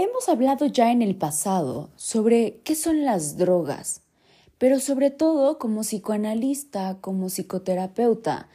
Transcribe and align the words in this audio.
Hemos 0.00 0.28
hablado 0.28 0.66
ya 0.66 0.92
en 0.92 1.02
el 1.02 1.16
pasado 1.16 1.90
sobre 1.96 2.60
qué 2.62 2.76
son 2.76 3.04
las 3.04 3.36
drogas, 3.36 4.02
pero 4.56 4.78
sobre 4.78 5.10
todo 5.10 5.58
como 5.58 5.80
psicoanalista, 5.80 6.98
como 7.00 7.26
psicoterapeuta, 7.26 8.48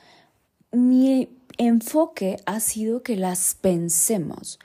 mi 0.72 1.28
enfoque 1.58 2.38
ha 2.46 2.62
sido 2.62 3.04
que 3.04 3.18
las 3.18 3.56
pensemos, 3.56 4.58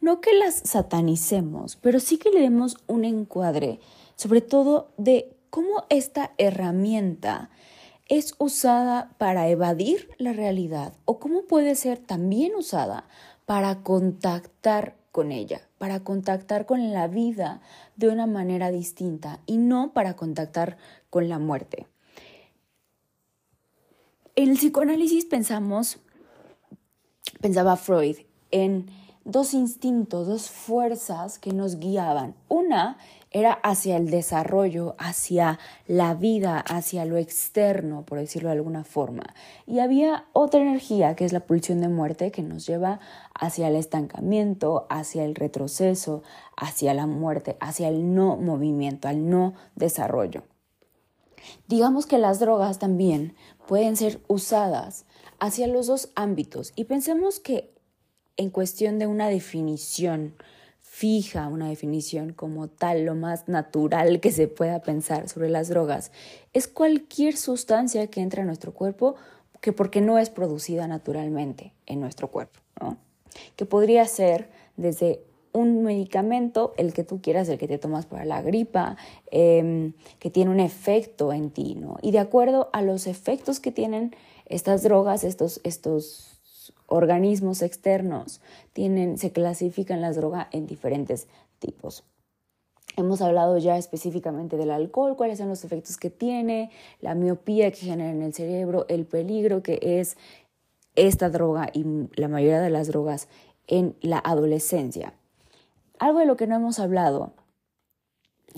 no 0.00 0.20
que 0.20 0.32
las 0.34 0.56
satanicemos, 0.56 1.76
pero 1.76 2.00
sí 2.00 2.18
que 2.18 2.30
le 2.30 2.40
demos 2.40 2.78
un 2.88 3.04
encuadre, 3.04 3.78
sobre 4.16 4.40
todo 4.40 4.88
de 4.96 5.36
cómo 5.50 5.84
esta 5.88 6.32
herramienta 6.36 7.48
es 8.08 8.34
usada 8.38 9.14
para 9.18 9.48
evadir 9.50 10.10
la 10.18 10.32
realidad 10.32 10.94
o 11.04 11.20
cómo 11.20 11.42
puede 11.44 11.76
ser 11.76 11.98
también 11.98 12.56
usada 12.56 13.06
para 13.46 13.84
contactar 13.84 14.96
con 15.14 15.30
ella, 15.30 15.60
para 15.78 16.00
contactar 16.00 16.66
con 16.66 16.92
la 16.92 17.06
vida 17.06 17.60
de 17.94 18.08
una 18.08 18.26
manera 18.26 18.72
distinta 18.72 19.38
y 19.46 19.58
no 19.58 19.92
para 19.92 20.16
contactar 20.16 20.76
con 21.08 21.28
la 21.28 21.38
muerte. 21.38 21.86
En 24.34 24.50
el 24.50 24.56
psicoanálisis 24.56 25.24
pensamos, 25.24 25.98
pensaba 27.40 27.76
Freud, 27.76 28.16
en 28.50 28.86
dos 29.24 29.54
instintos, 29.54 30.26
dos 30.26 30.50
fuerzas 30.50 31.38
que 31.38 31.52
nos 31.52 31.78
guiaban. 31.78 32.34
Una 32.48 32.98
era 33.34 33.52
hacia 33.64 33.96
el 33.96 34.10
desarrollo, 34.10 34.94
hacia 34.96 35.58
la 35.88 36.14
vida, 36.14 36.60
hacia 36.60 37.04
lo 37.04 37.16
externo, 37.16 38.06
por 38.06 38.18
decirlo 38.18 38.48
de 38.48 38.54
alguna 38.54 38.84
forma. 38.84 39.24
Y 39.66 39.80
había 39.80 40.26
otra 40.32 40.60
energía, 40.60 41.16
que 41.16 41.24
es 41.24 41.32
la 41.32 41.40
pulsión 41.40 41.80
de 41.80 41.88
muerte, 41.88 42.30
que 42.30 42.42
nos 42.42 42.64
lleva 42.64 43.00
hacia 43.34 43.66
el 43.66 43.74
estancamiento, 43.74 44.86
hacia 44.88 45.24
el 45.24 45.34
retroceso, 45.34 46.22
hacia 46.56 46.94
la 46.94 47.08
muerte, 47.08 47.56
hacia 47.58 47.88
el 47.88 48.14
no 48.14 48.36
movimiento, 48.36 49.08
al 49.08 49.28
no 49.28 49.54
desarrollo. 49.74 50.44
Digamos 51.66 52.06
que 52.06 52.18
las 52.18 52.38
drogas 52.38 52.78
también 52.78 53.34
pueden 53.66 53.96
ser 53.96 54.20
usadas 54.28 55.06
hacia 55.40 55.66
los 55.66 55.88
dos 55.88 56.10
ámbitos 56.14 56.72
y 56.76 56.84
pensemos 56.84 57.40
que 57.40 57.74
en 58.36 58.50
cuestión 58.50 59.00
de 59.00 59.08
una 59.08 59.28
definición 59.28 60.36
fija 60.94 61.48
una 61.48 61.68
definición 61.68 62.32
como 62.32 62.68
tal, 62.68 63.04
lo 63.04 63.16
más 63.16 63.48
natural 63.48 64.20
que 64.20 64.30
se 64.30 64.46
pueda 64.46 64.80
pensar 64.80 65.28
sobre 65.28 65.50
las 65.50 65.68
drogas, 65.68 66.12
es 66.52 66.68
cualquier 66.68 67.36
sustancia 67.36 68.06
que 68.06 68.20
entra 68.20 68.42
en 68.42 68.46
nuestro 68.46 68.72
cuerpo 68.72 69.16
que 69.60 69.72
porque 69.72 70.00
no 70.00 70.20
es 70.20 70.30
producida 70.30 70.86
naturalmente 70.86 71.72
en 71.86 71.98
nuestro 72.00 72.28
cuerpo. 72.28 72.60
Que 73.56 73.66
podría 73.66 74.06
ser 74.06 74.48
desde 74.76 75.20
un 75.50 75.82
medicamento, 75.82 76.74
el 76.76 76.92
que 76.92 77.02
tú 77.02 77.20
quieras, 77.20 77.48
el 77.48 77.58
que 77.58 77.66
te 77.66 77.78
tomas 77.78 78.06
para 78.06 78.24
la 78.24 78.40
gripa, 78.40 78.96
em, 79.32 79.94
que 80.20 80.30
tiene 80.30 80.52
un 80.52 80.60
efecto 80.60 81.32
en 81.32 81.50
ti, 81.50 81.74
¿no? 81.74 81.96
Y 82.02 82.12
de 82.12 82.20
acuerdo 82.20 82.70
a 82.72 82.82
los 82.82 83.08
efectos 83.08 83.58
que 83.58 83.72
tienen 83.72 84.14
estas 84.46 84.84
drogas, 84.84 85.24
estos, 85.24 85.60
estos 85.64 86.33
organismos 86.86 87.62
externos 87.62 88.40
tienen, 88.72 89.18
se 89.18 89.32
clasifican 89.32 90.00
las 90.00 90.16
drogas 90.16 90.48
en 90.52 90.66
diferentes 90.66 91.28
tipos. 91.58 92.04
Hemos 92.96 93.20
hablado 93.22 93.58
ya 93.58 93.76
específicamente 93.76 94.56
del 94.56 94.70
alcohol, 94.70 95.16
cuáles 95.16 95.38
son 95.38 95.48
los 95.48 95.64
efectos 95.64 95.96
que 95.96 96.10
tiene, 96.10 96.70
la 97.00 97.14
miopía 97.14 97.70
que 97.72 97.78
genera 97.78 98.10
en 98.10 98.22
el 98.22 98.34
cerebro, 98.34 98.86
el 98.88 99.04
peligro 99.04 99.62
que 99.62 99.80
es 99.82 100.16
esta 100.94 101.28
droga 101.28 101.70
y 101.72 101.84
la 102.14 102.28
mayoría 102.28 102.60
de 102.60 102.70
las 102.70 102.86
drogas 102.86 103.28
en 103.66 103.96
la 104.00 104.18
adolescencia. 104.18 105.14
Algo 105.98 106.20
de 106.20 106.26
lo 106.26 106.36
que 106.36 106.46
no 106.46 106.54
hemos 106.54 106.78
hablado, 106.78 107.32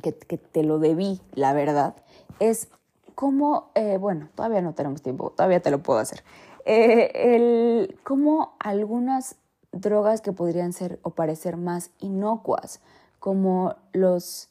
que, 0.03 0.12
te 0.12 0.62
lo 0.62 0.78
debí, 0.78 1.20
la 1.32 1.54
verdad, 1.54 1.97
es 2.38 2.69
cómo, 3.15 3.70
eh, 3.75 3.97
bueno, 3.97 4.28
todavía 4.34 4.60
no 4.60 4.75
tenemos 4.75 5.00
tiempo, 5.00 5.32
todavía 5.34 5.60
te 5.60 5.70
lo 5.70 5.82
puedo 5.82 5.98
hacer, 5.98 6.22
eh, 6.66 7.12
el, 7.15 7.99
como 8.03 8.56
algunas 8.59 9.37
drogas 9.71 10.21
que 10.21 10.32
podrían 10.32 10.72
ser 10.72 10.99
o 11.03 11.10
parecer 11.10 11.56
más 11.56 11.91
inocuas, 12.00 12.81
como 13.21 13.77
los 13.93 14.49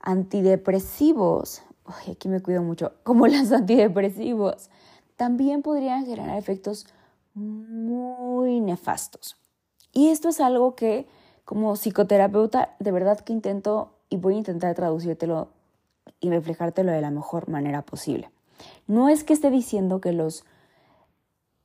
antidepresivos, 0.00 1.62
aquí 2.08 2.28
me 2.28 2.40
cuido 2.40 2.62
mucho, 2.62 2.92
como 3.02 3.26
los 3.28 3.50
antidepresivos, 3.50 4.70
también 5.16 5.62
podrían 5.62 6.06
generar 6.06 6.38
efectos 6.38 6.86
muy 7.34 8.60
nefastos. 8.60 9.36
Y 9.92 10.08
esto 10.08 10.28
es 10.28 10.40
algo 10.40 10.76
que 10.76 11.08
como 11.44 11.74
psicoterapeuta 11.74 12.76
de 12.78 12.92
verdad 12.92 13.18
que 13.18 13.32
intento 13.32 13.92
y 14.08 14.18
voy 14.18 14.34
a 14.34 14.38
intentar 14.38 14.74
traducírtelo 14.76 15.48
y 16.20 16.30
reflejártelo 16.30 16.92
de 16.92 17.00
la 17.00 17.10
mejor 17.10 17.48
manera 17.48 17.82
posible. 17.82 18.30
No 18.86 19.08
es 19.08 19.24
que 19.24 19.32
esté 19.32 19.50
diciendo 19.50 20.00
que 20.00 20.12
los 20.12 20.44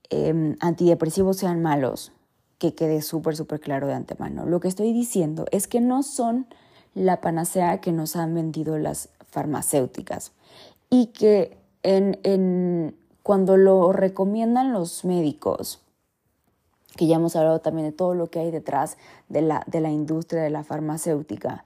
Em, 0.10 0.56
antidepresivos 0.60 1.38
sean 1.38 1.62
malos, 1.62 2.12
que 2.58 2.76
quede 2.76 3.02
súper, 3.02 3.36
súper 3.36 3.60
claro 3.60 3.88
de 3.88 3.94
antemano. 3.94 4.46
Lo 4.46 4.60
que 4.60 4.68
estoy 4.68 4.94
diciendo 4.94 5.46
es 5.52 5.68
que 5.68 5.82
no 5.82 6.04
son 6.04 6.48
la 6.94 7.22
panacea 7.22 7.82
que 7.82 7.92
nos 7.92 8.16
han 8.16 8.34
vendido 8.34 8.78
las 8.78 9.10
farmacéuticas 9.30 10.32
y 10.90 11.08
que 11.08 11.58
en, 11.84 12.96
cuando 13.22 13.58
lo 13.58 13.92
recomiendan 13.92 14.72
los 14.72 15.04
médicos, 15.04 15.82
que 16.96 17.08
ya 17.08 17.18
hemos 17.18 17.36
hablado 17.36 17.60
también 17.60 17.88
de 17.88 17.92
todo 17.92 18.16
lo 18.16 18.28
que 18.28 18.40
hay 18.40 18.52
detrás 18.52 18.98
de 19.28 19.42
la, 19.42 19.64
de 19.68 19.82
la 19.82 19.92
industria 19.92 20.42
de 20.42 20.50
la 20.50 20.64
farmacéutica, 20.64 21.66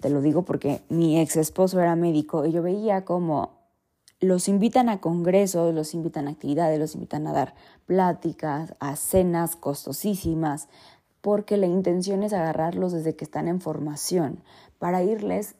te 0.00 0.10
lo 0.10 0.20
digo 0.20 0.42
porque 0.42 0.82
mi 0.88 1.18
ex 1.18 1.36
esposo 1.36 1.80
era 1.80 1.96
médico 1.96 2.46
y 2.46 2.52
yo 2.52 2.62
veía 2.62 3.04
como 3.04 3.53
los 4.24 4.48
invitan 4.48 4.88
a 4.88 5.00
congresos, 5.00 5.74
los 5.74 5.94
invitan 5.94 6.28
a 6.28 6.32
actividades, 6.32 6.78
los 6.78 6.94
invitan 6.94 7.26
a 7.26 7.32
dar 7.32 7.54
pláticas, 7.86 8.74
a 8.80 8.96
cenas 8.96 9.56
costosísimas, 9.56 10.68
porque 11.20 11.56
la 11.56 11.66
intención 11.66 12.22
es 12.22 12.32
agarrarlos 12.32 12.92
desde 12.92 13.16
que 13.16 13.24
están 13.24 13.48
en 13.48 13.60
formación 13.60 14.42
para 14.78 15.02
irles 15.02 15.54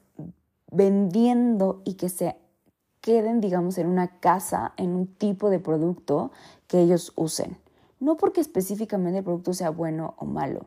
vendiendo 0.70 1.80
y 1.84 1.94
que 1.94 2.08
se 2.08 2.36
queden, 3.00 3.40
digamos, 3.40 3.78
en 3.78 3.86
una 3.86 4.18
casa, 4.20 4.72
en 4.76 4.90
un 4.90 5.06
tipo 5.06 5.50
de 5.50 5.60
producto 5.60 6.32
que 6.66 6.80
ellos 6.80 7.12
usen. 7.16 7.56
No 8.00 8.16
porque 8.16 8.40
específicamente 8.40 9.18
el 9.18 9.24
producto 9.24 9.54
sea 9.54 9.70
bueno 9.70 10.14
o 10.18 10.26
malo, 10.26 10.66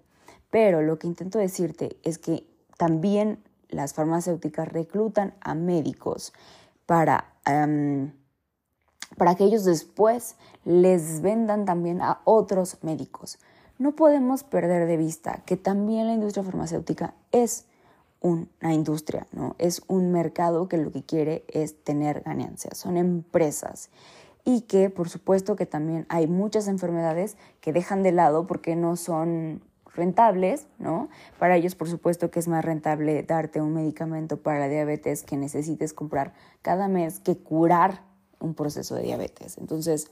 pero 0.49 0.81
lo 0.81 0.97
que 0.97 1.07
intento 1.07 1.39
decirte 1.39 1.97
es 2.03 2.17
que 2.17 2.47
también 2.77 3.43
las 3.69 3.93
farmacéuticas 3.93 4.67
reclutan 4.67 5.33
a 5.41 5.55
médicos 5.55 6.33
para, 6.87 7.35
em, 7.45 8.11
para 9.17 9.35
que 9.35 9.43
ellos 9.43 9.63
después 9.65 10.35
les 10.65 11.21
vendan 11.21 11.65
también 11.65 12.01
a 12.01 12.21
otros 12.23 12.77
médicos. 12.81 13.37
No 13.77 13.95
podemos 13.95 14.43
perder 14.43 14.87
de 14.87 14.97
vista 14.97 15.43
que 15.45 15.55
también 15.55 16.07
la 16.07 16.13
industria 16.13 16.43
farmacéutica 16.43 17.13
es 17.31 17.65
una 18.21 18.73
industria, 18.73 19.27
¿no? 19.31 19.55
Es 19.59 19.83
un 19.87 20.11
mercado 20.11 20.67
que 20.67 20.77
lo 20.77 20.91
que 20.91 21.03
quiere 21.03 21.45
es 21.49 21.83
tener 21.83 22.21
ganancias, 22.21 22.79
son 22.79 22.97
empresas 22.97 23.91
y 24.43 24.61
que 24.61 24.89
por 24.89 25.09
supuesto 25.09 25.55
que 25.55 25.67
también 25.67 26.07
hay 26.09 26.25
muchas 26.25 26.67
enfermedades 26.67 27.37
que 27.61 27.73
dejan 27.73 28.01
de 28.01 28.13
lado 28.13 28.47
porque 28.47 28.75
no 28.75 28.95
son 28.95 29.61
rentables, 29.97 30.67
¿no? 30.77 31.09
Para 31.39 31.57
ellos, 31.57 31.75
por 31.75 31.89
supuesto, 31.89 32.31
que 32.31 32.39
es 32.39 32.47
más 32.47 32.63
rentable 32.63 33.23
darte 33.23 33.59
un 33.59 33.73
medicamento 33.73 34.37
para 34.37 34.59
la 34.59 34.69
diabetes 34.69 35.23
que 35.23 35.35
necesites 35.35 35.93
comprar 35.93 36.33
cada 36.61 36.87
mes 36.87 37.19
que 37.19 37.35
curar 37.35 38.03
un 38.39 38.53
proceso 38.53 38.95
de 38.95 39.03
diabetes. 39.03 39.57
Entonces, 39.57 40.09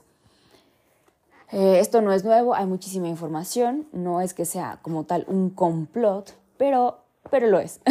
eh, 1.52 1.78
esto 1.80 2.02
no 2.02 2.12
es 2.12 2.24
nuevo, 2.24 2.54
hay 2.54 2.66
muchísima 2.66 3.08
información, 3.08 3.86
no 3.92 4.20
es 4.20 4.34
que 4.34 4.44
sea 4.44 4.80
como 4.82 5.04
tal 5.04 5.24
un 5.28 5.50
complot, 5.50 6.34
pero, 6.58 6.98
pero 7.30 7.46
lo 7.46 7.58
es. 7.58 7.80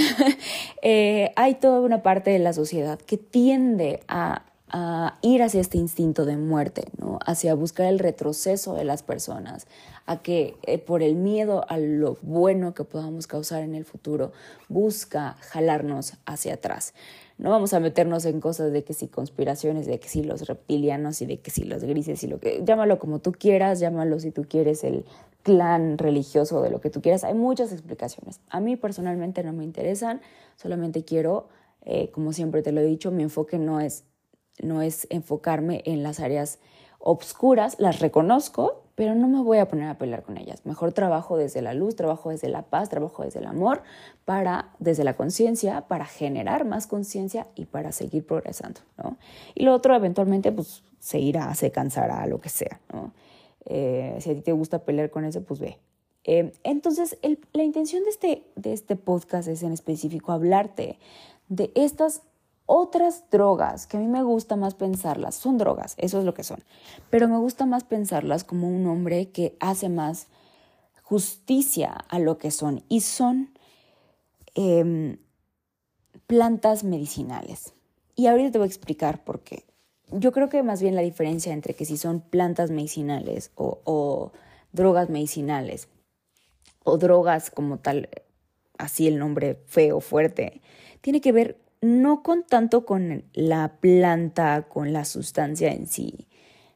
Eh, 0.87 1.31
hay 1.35 1.55
toda 1.55 1.81
una 1.81 2.03
parte 2.03 2.29
de 2.29 2.37
la 2.37 2.53
sociedad 2.53 2.99
que 2.99 3.17
tiende 3.17 4.03
a 4.07 4.43
a 4.69 5.19
ir 5.21 5.43
hacia 5.43 5.61
este 5.61 5.77
instinto 5.77 6.25
de 6.25 6.37
muerte, 6.37 6.85
¿no? 6.97 7.19
hacia 7.25 7.53
buscar 7.53 7.85
el 7.87 7.99
retroceso 7.99 8.73
de 8.73 8.83
las 8.83 9.03
personas, 9.03 9.67
a 10.05 10.21
que 10.21 10.57
eh, 10.63 10.79
por 10.79 11.03
el 11.03 11.15
miedo 11.15 11.65
a 11.69 11.77
lo 11.77 12.17
bueno 12.21 12.73
que 12.73 12.83
podamos 12.83 13.27
causar 13.27 13.61
en 13.61 13.75
el 13.75 13.85
futuro, 13.85 14.31
busca 14.67 15.37
jalarnos 15.39 16.13
hacia 16.25 16.55
atrás. 16.55 16.93
No 17.37 17.49
vamos 17.49 17.73
a 17.73 17.79
meternos 17.79 18.25
en 18.25 18.39
cosas 18.39 18.71
de 18.71 18.83
que 18.83 18.93
si 18.93 19.07
conspiraciones, 19.07 19.85
de 19.85 19.99
que 19.99 20.07
si 20.07 20.23
los 20.23 20.47
reptilianos 20.47 21.21
y 21.21 21.25
de 21.25 21.39
que 21.39 21.51
si 21.51 21.63
los 21.65 21.83
grises 21.83 22.23
y 22.23 22.27
lo 22.27 22.39
que 22.39 22.63
llámalo 22.63 22.97
como 22.97 23.19
tú 23.19 23.33
quieras, 23.33 23.79
llámalo 23.79 24.19
si 24.19 24.31
tú 24.31 24.45
quieres 24.47 24.83
el 24.83 25.05
clan 25.43 25.97
religioso 25.97 26.61
de 26.61 26.71
lo 26.71 26.81
que 26.81 26.89
tú 26.89 27.01
quieras. 27.01 27.23
Hay 27.23 27.33
muchas 27.33 27.71
explicaciones. 27.71 28.39
A 28.49 28.59
mí 28.61 28.77
personalmente 28.77 29.43
no 29.43 29.53
me 29.53 29.63
interesan, 29.63 30.21
solamente 30.55 31.03
quiero, 31.03 31.49
eh, 31.81 32.09
como 32.11 32.33
siempre 32.33 32.63
te 32.63 32.71
lo 32.71 32.81
he 32.81 32.85
dicho, 32.85 33.11
mi 33.11 33.23
enfoque 33.23 33.59
no 33.59 33.79
es 33.79 34.05
no 34.61 34.81
es 34.81 35.07
enfocarme 35.09 35.81
en 35.85 36.03
las 36.03 36.19
áreas 36.19 36.59
obscuras, 36.99 37.75
las 37.79 37.99
reconozco, 37.99 38.81
pero 38.95 39.13
no 39.13 39.27
me 39.27 39.41
voy 39.41 39.57
a 39.57 39.67
poner 39.67 39.89
a 39.89 39.97
pelear 39.97 40.23
con 40.23 40.37
ellas. 40.37 40.65
Mejor 40.65 40.93
trabajo 40.93 41.37
desde 41.37 41.61
la 41.61 41.73
luz, 41.73 41.95
trabajo 41.95 42.29
desde 42.29 42.47
la 42.47 42.63
paz, 42.63 42.89
trabajo 42.89 43.23
desde 43.23 43.39
el 43.39 43.45
amor, 43.45 43.83
para, 44.23 44.69
desde 44.79 45.03
la 45.03 45.13
conciencia, 45.15 45.81
para 45.81 46.05
generar 46.05 46.65
más 46.65 46.87
conciencia 46.87 47.47
y 47.55 47.65
para 47.65 47.91
seguir 47.91 48.25
progresando, 48.25 48.81
¿no? 48.97 49.17
Y 49.53 49.63
lo 49.63 49.73
otro, 49.73 49.95
eventualmente, 49.95 50.51
pues 50.51 50.83
se 50.99 51.19
irá, 51.19 51.53
se 51.55 51.71
cansará, 51.71 52.25
lo 52.25 52.39
que 52.39 52.49
sea, 52.49 52.79
¿no? 52.91 53.11
Eh, 53.65 54.17
si 54.19 54.31
a 54.31 54.33
ti 54.33 54.41
te 54.41 54.53
gusta 54.53 54.79
pelear 54.79 55.11
con 55.11 55.25
eso, 55.25 55.43
pues 55.43 55.59
ve. 55.59 55.77
Eh, 56.23 56.53
entonces, 56.63 57.17
la 57.53 57.63
intención 57.63 58.03
de 58.03 58.09
este, 58.09 58.43
de 58.55 58.73
este 58.73 58.95
podcast 58.95 59.47
es 59.47 59.61
en 59.61 59.73
específico 59.73 60.31
hablarte 60.31 60.97
de 61.49 61.71
estas 61.75 62.23
otras 62.65 63.29
drogas 63.29 63.87
que 63.87 63.97
a 63.97 63.99
mí 63.99 64.07
me 64.07 64.23
gusta 64.23 64.55
más 64.55 64.73
pensarlas, 64.73 65.35
son 65.35 65.57
drogas, 65.57 65.95
eso 65.97 66.19
es 66.19 66.25
lo 66.25 66.33
que 66.33 66.43
son, 66.43 66.63
pero 67.09 67.27
me 67.27 67.37
gusta 67.37 67.65
más 67.65 67.83
pensarlas 67.83 68.43
como 68.43 68.67
un 68.67 68.87
hombre 68.87 69.29
que 69.29 69.55
hace 69.59 69.89
más 69.89 70.27
justicia 71.03 71.91
a 72.09 72.17
lo 72.17 72.37
que 72.37 72.49
son 72.49 72.83
y 72.89 73.01
son 73.01 73.51
em, 74.55 75.17
plantas 76.25 76.83
medicinales. 76.83 77.73
Y 78.15 78.27
ahorita 78.27 78.51
te 78.51 78.57
voy 78.57 78.65
a 78.65 78.69
explicar 78.69 79.23
por 79.23 79.41
qué. 79.41 79.65
Yo 80.11 80.31
creo 80.31 80.49
que 80.49 80.63
más 80.63 80.81
bien 80.81 80.95
la 80.95 81.01
diferencia 81.01 81.53
entre 81.53 81.75
que 81.75 81.85
si 81.85 81.97
son 81.97 82.21
plantas 82.21 82.71
medicinales 82.71 83.51
o, 83.55 83.79
o 83.83 84.31
drogas 84.71 85.09
medicinales 85.09 85.89
o 86.83 86.97
drogas 86.97 87.51
como 87.51 87.77
tal, 87.77 88.09
así 88.77 89.07
el 89.07 89.19
nombre 89.19 89.61
feo, 89.67 89.99
fuerte, 89.99 90.61
tiene 91.01 91.21
que 91.21 91.31
ver 91.31 91.64
no 91.81 92.23
con 92.23 92.43
tanto 92.43 92.85
con 92.85 93.23
la 93.33 93.77
planta, 93.79 94.63
con 94.63 94.93
la 94.93 95.05
sustancia 95.05 95.71
en 95.71 95.87
sí, 95.87 96.27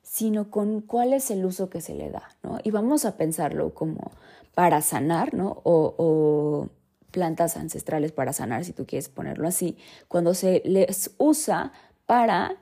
sino 0.01 0.49
con 0.49 0.81
cuál 0.81 1.13
es 1.13 1.29
el 1.31 1.45
uso 1.45 1.69
que 1.69 1.81
se 1.81 1.95
le 1.95 2.09
da, 2.09 2.29
¿no? 2.43 2.59
Y 2.63 2.71
vamos 2.71 3.05
a 3.05 3.15
pensarlo 3.15 3.73
como 3.73 4.11
para 4.55 4.81
sanar, 4.81 5.33
¿no? 5.33 5.61
O, 5.63 6.69
plantas 7.11 7.57
ancestrales 7.57 8.11
para 8.11 8.33
sanar, 8.33 8.65
si 8.65 8.71
tú 8.71 8.85
quieres 8.85 9.09
ponerlo 9.09 9.47
así, 9.47 9.77
cuando 10.07 10.35
se 10.35 10.61
les 10.63 11.11
usa 11.17 11.71
para, 12.05 12.55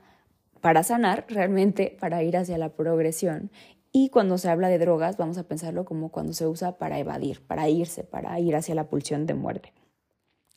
para 0.62 0.82
sanar, 0.82 1.26
realmente 1.28 1.96
para 2.00 2.22
ir 2.22 2.36
hacia 2.36 2.56
la 2.56 2.70
progresión. 2.70 3.50
Y 3.92 4.08
cuando 4.08 4.38
se 4.38 4.48
habla 4.48 4.68
de 4.68 4.78
drogas, 4.78 5.18
vamos 5.18 5.36
a 5.36 5.42
pensarlo 5.42 5.84
como 5.84 6.10
cuando 6.10 6.32
se 6.32 6.46
usa 6.46 6.78
para 6.78 6.98
evadir, 6.98 7.46
para 7.46 7.68
irse, 7.68 8.04
para 8.04 8.38
ir 8.40 8.56
hacia 8.56 8.74
la 8.74 8.88
pulsión 8.88 9.26
de 9.26 9.34
muerte. 9.34 9.74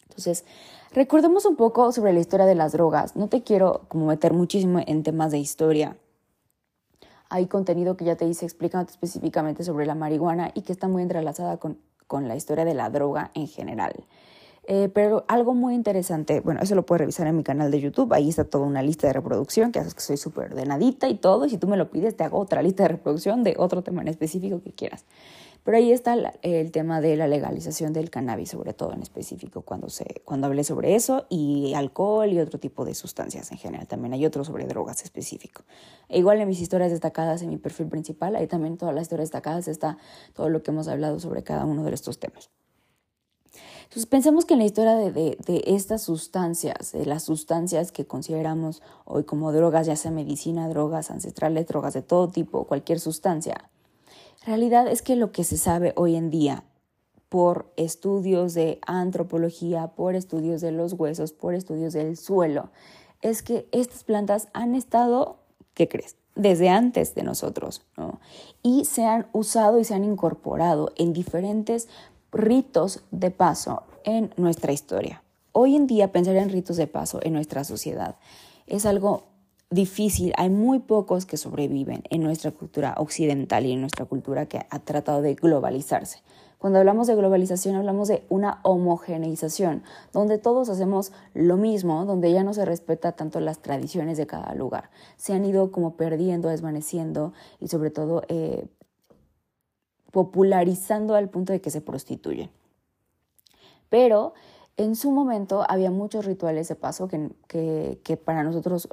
Entonces, 0.04 0.46
recordemos 0.94 1.46
un 1.46 1.56
poco 1.56 1.92
sobre 1.92 2.14
la 2.14 2.20
historia 2.20 2.46
de 2.46 2.56
las 2.56 2.74
drogas. 2.74 3.16
No 3.16 3.28
te 3.28 3.44
quiero 3.44 3.82
como 3.88 4.08
meter 4.08 4.34
muchísimo 4.34 4.80
en 4.86 5.04
temas 5.04 5.32
de 5.32 5.40
historia. 5.40 5.98
Hay 7.30 7.48
contenido 7.48 7.96
que 7.96 8.06
ya 8.06 8.16
te 8.16 8.26
hice 8.26 8.46
explicando 8.46 8.92
específicamente 8.92 9.64
sobre 9.64 9.86
la 9.86 9.96
marihuana 9.96 10.52
y 10.54 10.62
que 10.62 10.74
está 10.74 10.88
muy 10.88 11.02
entrelazada 11.02 11.58
con, 11.58 11.78
con 12.08 12.28
la 12.28 12.36
historia 12.36 12.66
de 12.66 12.74
la 12.74 12.90
droga 12.90 13.32
en 13.34 13.48
general. 13.48 13.94
Eh, 14.68 14.90
pero 14.94 15.26
algo 15.28 15.56
muy 15.56 15.74
interesante, 15.74 16.40
bueno, 16.40 16.60
eso 16.62 16.76
lo 16.76 16.86
puedes 16.86 17.00
revisar 17.00 17.26
en 17.26 17.36
mi 17.36 17.44
canal 17.44 17.72
de 17.72 17.82
YouTube, 17.82 18.14
ahí 18.14 18.30
está 18.30 18.44
toda 18.44 18.66
una 18.66 18.84
lista 18.84 19.08
de 19.08 19.14
reproducción, 19.14 19.72
que 19.72 19.80
haces 19.80 19.96
que 19.96 20.02
soy 20.02 20.18
súper 20.18 20.52
ordenadita 20.52 21.10
y 21.10 21.16
todo, 21.16 21.48
y 21.48 21.50
si 21.50 21.58
tú 21.58 21.68
me 21.68 21.78
lo 21.78 21.90
pides 21.90 22.16
te 22.16 22.24
hago 22.24 22.38
otra 22.38 22.62
lista 22.62 22.84
de 22.84 22.90
reproducción 22.90 23.44
de 23.44 23.56
otro 23.58 23.82
tema 23.82 24.04
en 24.04 24.10
específico 24.10 24.62
que 24.62 24.72
quieras. 24.72 25.06
Pero 25.64 25.78
ahí 25.78 25.92
está 25.92 26.16
el 26.42 26.72
tema 26.72 27.02
de 27.02 27.16
la 27.16 27.28
legalización 27.28 27.94
del 27.94 28.10
cannabis, 28.10 28.50
sobre 28.50 28.74
todo 28.74 28.94
en 28.94 29.04
específico, 29.04 29.62
cuando, 29.62 29.90
se, 29.90 30.22
cuando 30.26 30.48
hablé 30.48 30.64
sobre 30.64 30.96
eso, 30.96 31.28
y 31.30 31.74
alcohol 31.76 32.32
y 32.32 32.40
otro 32.40 32.60
tipo 32.60 32.84
de 32.84 32.96
sustancias 32.96 33.52
en 33.52 33.60
general. 33.60 33.88
También 33.88 34.14
hay 34.14 34.26
otro 34.26 34.44
sobre 34.44 34.66
drogas 34.66 35.04
específico. 35.04 35.64
E 36.10 36.18
igual 36.18 36.42
en 36.42 36.48
mis 36.48 36.60
historias 36.60 36.90
destacadas, 36.90 37.44
en 37.44 37.50
mi 37.50 37.58
perfil 37.58 37.88
principal, 37.88 38.36
ahí 38.36 38.48
también 38.48 38.78
todas 38.78 38.96
las 38.96 39.04
historias 39.04 39.30
destacadas 39.30 39.68
está 39.68 39.98
todo 40.34 40.50
lo 40.50 40.64
que 40.64 40.72
hemos 40.72 40.88
hablado 40.88 41.20
sobre 41.20 41.44
cada 41.44 41.66
uno 41.66 41.84
de 41.84 41.94
estos 41.94 42.20
temas. 42.20 42.50
Entonces 43.84 44.06
pensemos 44.06 44.46
que 44.46 44.54
en 44.54 44.60
la 44.60 44.66
historia 44.66 44.96
de, 44.96 45.12
de, 45.12 45.38
de, 45.46 45.64
estas 45.68 46.02
sustancias, 46.02 46.94
de 46.94 47.06
las 47.06 47.24
sustancias 47.24 47.92
que 47.92 48.06
consideramos 48.06 48.82
hoy 49.06 49.26
como 49.26 49.52
drogas, 49.52 49.86
ya 49.86 49.98
sea 49.98 50.12
medicina, 50.12 50.70
drogas 50.70 51.12
ancestrales, 51.12 51.68
drogas 51.68 51.94
de 51.94 52.02
todo 52.02 52.30
tipo, 52.30 52.64
cualquier 52.64 53.02
sustancia, 53.02 53.70
realidad 54.46 54.88
es 54.88 55.02
que 55.02 55.16
lo 55.16 55.32
que 55.32 55.44
se 55.44 55.58
sabe 55.58 55.94
hoy 55.96 56.16
en 56.16 56.30
día 56.30 56.64
por 57.30 57.72
estudios 57.78 58.54
de 58.54 58.80
antropología, 58.86 59.88
por 59.96 60.16
estudios 60.16 60.62
de 60.62 60.72
los 60.72 60.94
huesos, 60.94 61.32
por 61.32 61.54
estudios 61.54 61.94
del 61.94 62.18
suelo, 62.18 62.72
es 63.22 63.42
que 63.42 63.68
estas 63.72 64.04
plantas 64.04 64.50
han 64.54 64.76
estado, 64.76 65.38
¿qué 65.74 65.88
crees? 65.88 66.18
Desde 66.36 66.70
antes 66.70 67.16
de 67.16 67.24
nosotros, 67.24 67.86
¿no? 67.98 68.20
Y 68.64 68.86
se 68.86 69.06
han 69.06 69.28
usado 69.32 69.80
y 69.80 69.86
se 69.86 69.94
han 69.94 70.04
incorporado 70.04 70.92
en 70.98 71.14
diferentes 71.14 71.88
ritos 72.32 73.04
de 73.12 73.32
paso 73.32 73.84
en 74.04 74.34
nuestra 74.38 74.72
historia. 74.72 75.24
Hoy 75.54 75.76
en 75.76 75.88
día 75.88 76.12
pensar 76.12 76.36
en 76.36 76.50
ritos 76.50 76.78
de 76.78 76.88
paso 76.88 77.20
en 77.24 77.34
nuestra 77.34 77.64
sociedad 77.64 78.16
es 78.68 78.86
algo 78.86 79.31
difícil. 79.72 80.34
Hay 80.38 80.50
muy 80.50 80.80
pocos 80.80 81.26
que 81.26 81.38
sobreviven 81.38 82.04
en 82.10 82.22
nuestra 82.22 82.52
cultura 82.52 82.94
occidental 82.98 83.66
y 83.66 83.72
en 83.72 83.82
nuestra 83.82 84.06
cultura 84.06 84.46
que 84.46 84.66
ha 84.70 84.80
tratado 84.80 85.22
de 85.22 85.34
globalizarse. 85.34 86.20
Cuando 86.60 86.78
hablamos 86.78 87.08
de 87.08 87.16
globalización 87.16 87.76
hablamos 87.76 88.08
de 88.08 88.24
una 88.30 88.60
homogeneización, 88.62 89.82
donde 90.14 90.38
todos 90.38 90.70
hacemos 90.70 91.12
lo 91.34 91.58
mismo, 91.58 92.06
donde 92.06 92.32
ya 92.32 92.44
no 92.44 92.54
se 92.54 92.66
respeta 92.66 93.14
tanto 93.14 93.40
las 93.40 93.64
tradiciones 93.64 94.18
de 94.18 94.28
cada 94.28 94.54
lugar. 94.54 94.92
Se 95.18 95.34
han 95.34 95.44
ido 95.44 95.72
como 95.72 95.96
perdiendo, 95.96 96.50
desvaneciendo 96.50 97.34
y 97.60 97.70
sobre 97.70 97.90
todo 97.90 98.22
eh, 98.28 98.68
popularizando 100.12 101.16
al 101.16 101.30
punto 101.30 101.52
de 101.52 101.62
que 101.62 101.72
se 101.72 101.82
prostituyen. 101.82 102.52
Pero 103.90 104.34
en 104.78 104.96
su 104.96 105.12
momento 105.12 105.66
había 105.68 105.92
muchos 105.92 106.26
rituales 106.26 106.68
de 106.68 106.76
paso 106.76 107.08
que, 107.08 108.18
para 108.24 108.44
nosotros 108.44 108.88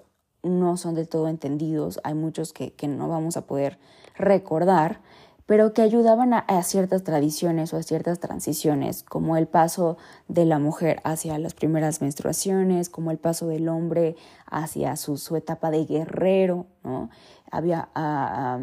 no 0.49 0.77
son 0.77 0.95
del 0.95 1.09
todo 1.09 1.29
entendidos, 1.29 2.01
hay 2.05 2.15
muchos 2.15 2.53
que, 2.53 2.75
no 2.89 3.09
vamos 3.09 3.37
a 3.37 3.47
poder 3.47 3.79
recordar, 4.17 5.01
pero 5.47 5.73
que 5.73 5.83
ayudaban 5.83 6.35
a, 6.35 6.63
ciertas 6.63 7.05
tradiciones 7.05 7.73
o 7.73 7.79
a 7.79 7.83
ciertas 7.83 8.21
transiciones, 8.21 9.03
como 9.03 9.37
el 9.37 9.47
paso 9.47 9.97
de 10.29 10.45
la 10.45 10.59
mujer 10.59 11.01
hacia 11.05 11.39
las 11.39 11.55
primeras 11.55 12.03
menstruaciones, 12.03 12.91
como 12.91 13.11
el 13.11 13.19
paso 13.19 13.49
del 13.49 13.69
hombre 13.69 14.17
hacia 14.47 14.97
su, 14.97 15.17
su 15.17 15.37
etapa 15.37 15.71
de 15.71 15.87
guerrero, 15.87 16.67
¿no? 16.85 17.09
Había, 17.51 17.89
ah, 17.95 18.59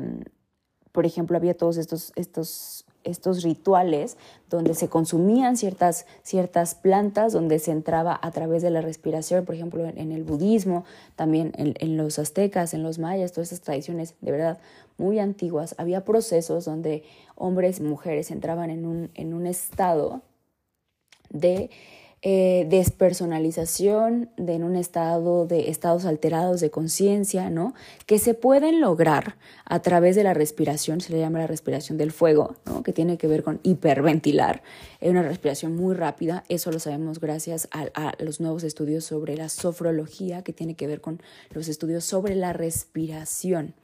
por 0.91 1.05
ejemplo, 1.07 1.37
había 1.37 1.57
todos 1.57 1.77
estos, 1.77 2.13
estos 2.15 2.84
estos 3.05 3.43
rituales 3.43 4.17
donde 4.49 4.73
se 4.73 4.89
consumían 4.89 5.55
ciertas, 5.55 6.05
ciertas 6.23 6.75
plantas, 6.75 7.33
donde 7.33 7.59
se 7.59 7.71
entraba 7.71 8.19
a 8.21 8.31
través 8.31 8.61
de 8.61 8.69
la 8.69 8.81
respiración, 8.81 9.45
por 9.45 9.55
ejemplo, 9.55 9.85
en, 9.85 10.11
el 10.11 10.23
budismo, 10.23 10.83
también 11.15 11.53
en, 11.55 11.97
los 11.97 12.19
aztecas, 12.19 12.73
en 12.73 12.83
los 12.83 12.99
mayas, 12.99 13.31
todas 13.31 13.51
esas 13.51 13.63
tradiciones 13.63 14.15
de 14.21 14.31
verdad 14.31 14.57
muy 14.97 15.19
antiguas, 15.19 15.75
había 15.77 16.05
procesos 16.05 16.65
donde 16.65 17.03
hombres 17.35 17.79
y 17.79 17.83
mujeres 17.83 18.31
entraban 18.31 18.69
en 18.69 18.85
un, 18.85 19.11
en 19.13 19.33
un 19.33 19.45
estado 19.45 20.21
de 21.29 21.69
eh, 22.27 22.65
despersonalización, 22.67 24.31
de 24.35 24.55
en 24.55 24.63
un 24.63 24.75
estado 24.75 25.45
de 25.45 25.69
estados 25.69 26.05
alterados 26.05 26.59
de 26.59 26.71
conciencia, 26.71 27.51
¿no? 27.51 27.75
Que 28.07 28.17
se 28.17 28.33
pueden 28.33 28.81
lograr 28.81 29.37
a 29.63 29.83
través 29.83 30.15
de 30.15 30.23
la 30.23 30.33
respiración, 30.33 31.01
se 31.01 31.13
le 31.13 31.19
llama 31.19 31.37
la 31.37 31.45
respiración 31.45 31.99
del 31.99 32.11
fuego, 32.11 32.55
¿no? 32.65 32.81
Que 32.81 32.93
tiene 32.93 33.19
que 33.19 33.27
ver 33.27 33.43
con 33.43 33.59
hiperventilar. 33.61 34.63
Es 35.01 35.11
una 35.11 35.21
respiración 35.21 35.75
muy 35.75 35.93
rápida, 35.93 36.43
eso 36.49 36.71
lo 36.71 36.79
sabemos 36.79 37.19
gracias 37.19 37.69
a, 37.71 38.13
los 38.17 38.41
nuevos 38.41 38.63
estudios 38.63 39.05
sobre 39.05 39.37
la 39.37 39.47
sofrología, 39.47 40.41
que 40.41 40.51
tiene 40.51 40.73
que 40.73 40.87
ver 40.87 41.01
con 41.01 41.21
los 41.51 41.67
estudios 41.67 42.05
sobre 42.05 42.33
la 42.33 42.53
respiración. 42.53 43.75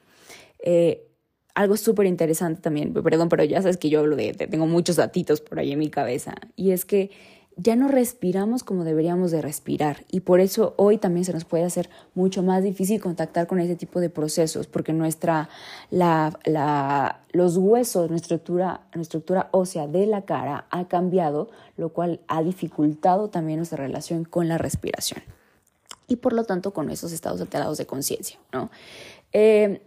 Eh, 0.63 1.07
algo 1.53 1.77
súper 1.77 2.07
interesante 2.07 2.59
también, 2.59 2.91
perdón, 2.91 3.29
pero 3.29 3.43
ya 3.43 3.61
sabes 3.61 3.77
que 3.77 3.91
yo 3.91 3.99
hablo 3.99 4.15
de, 4.15 4.33
tengo 4.33 4.65
muchos 4.65 4.95
datitos 4.95 5.41
por 5.41 5.59
ahí 5.59 5.73
en 5.73 5.77
mi 5.77 5.91
cabeza, 5.91 6.33
y 6.55 6.71
es 6.71 6.85
que 6.85 7.11
ya 7.57 7.75
no 7.75 7.87
respiramos 7.87 8.63
como 8.63 8.83
deberíamos 8.83 9.31
de 9.31 9.41
respirar. 9.41 10.05
Y 10.09 10.21
por 10.21 10.39
eso 10.39 10.73
hoy 10.77 10.97
también 10.97 11.25
se 11.25 11.33
nos 11.33 11.45
puede 11.45 11.63
hacer 11.63 11.89
mucho 12.15 12.43
más 12.43 12.63
difícil 12.63 13.01
contactar 13.01 13.47
con 13.47 13.59
ese 13.59 13.75
tipo 13.75 13.99
de 13.99 14.09
procesos 14.09 14.67
porque 14.67 14.93
nuestra 14.93 15.49
la, 15.89 16.37
la, 16.45 17.21
los 17.31 17.57
huesos 17.57 18.09
nuestra 18.09 18.35
estructura 18.35 18.81
nuestra 18.95 19.17
estructura 19.19 19.49
ósea 19.51 19.87
de 19.87 20.07
la 20.07 20.23
cara 20.23 20.65
ha 20.69 20.87
cambiado 20.87 21.49
lo 21.77 21.89
cual 21.89 22.21
ha 22.27 22.41
dificultado 22.41 23.29
también 23.29 23.57
nuestra 23.57 23.77
relación 23.77 24.23
con 24.23 24.47
la 24.47 24.57
respiración. 24.57 25.23
Y 26.07 26.17
por 26.17 26.33
lo 26.33 26.43
tanto 26.43 26.71
con 26.71 26.89
esos 26.89 27.11
estados 27.11 27.41
alterados 27.41 27.77
de 27.77 27.85
conciencia 27.85 28.39
no 28.53 28.69
eh, 29.33 29.81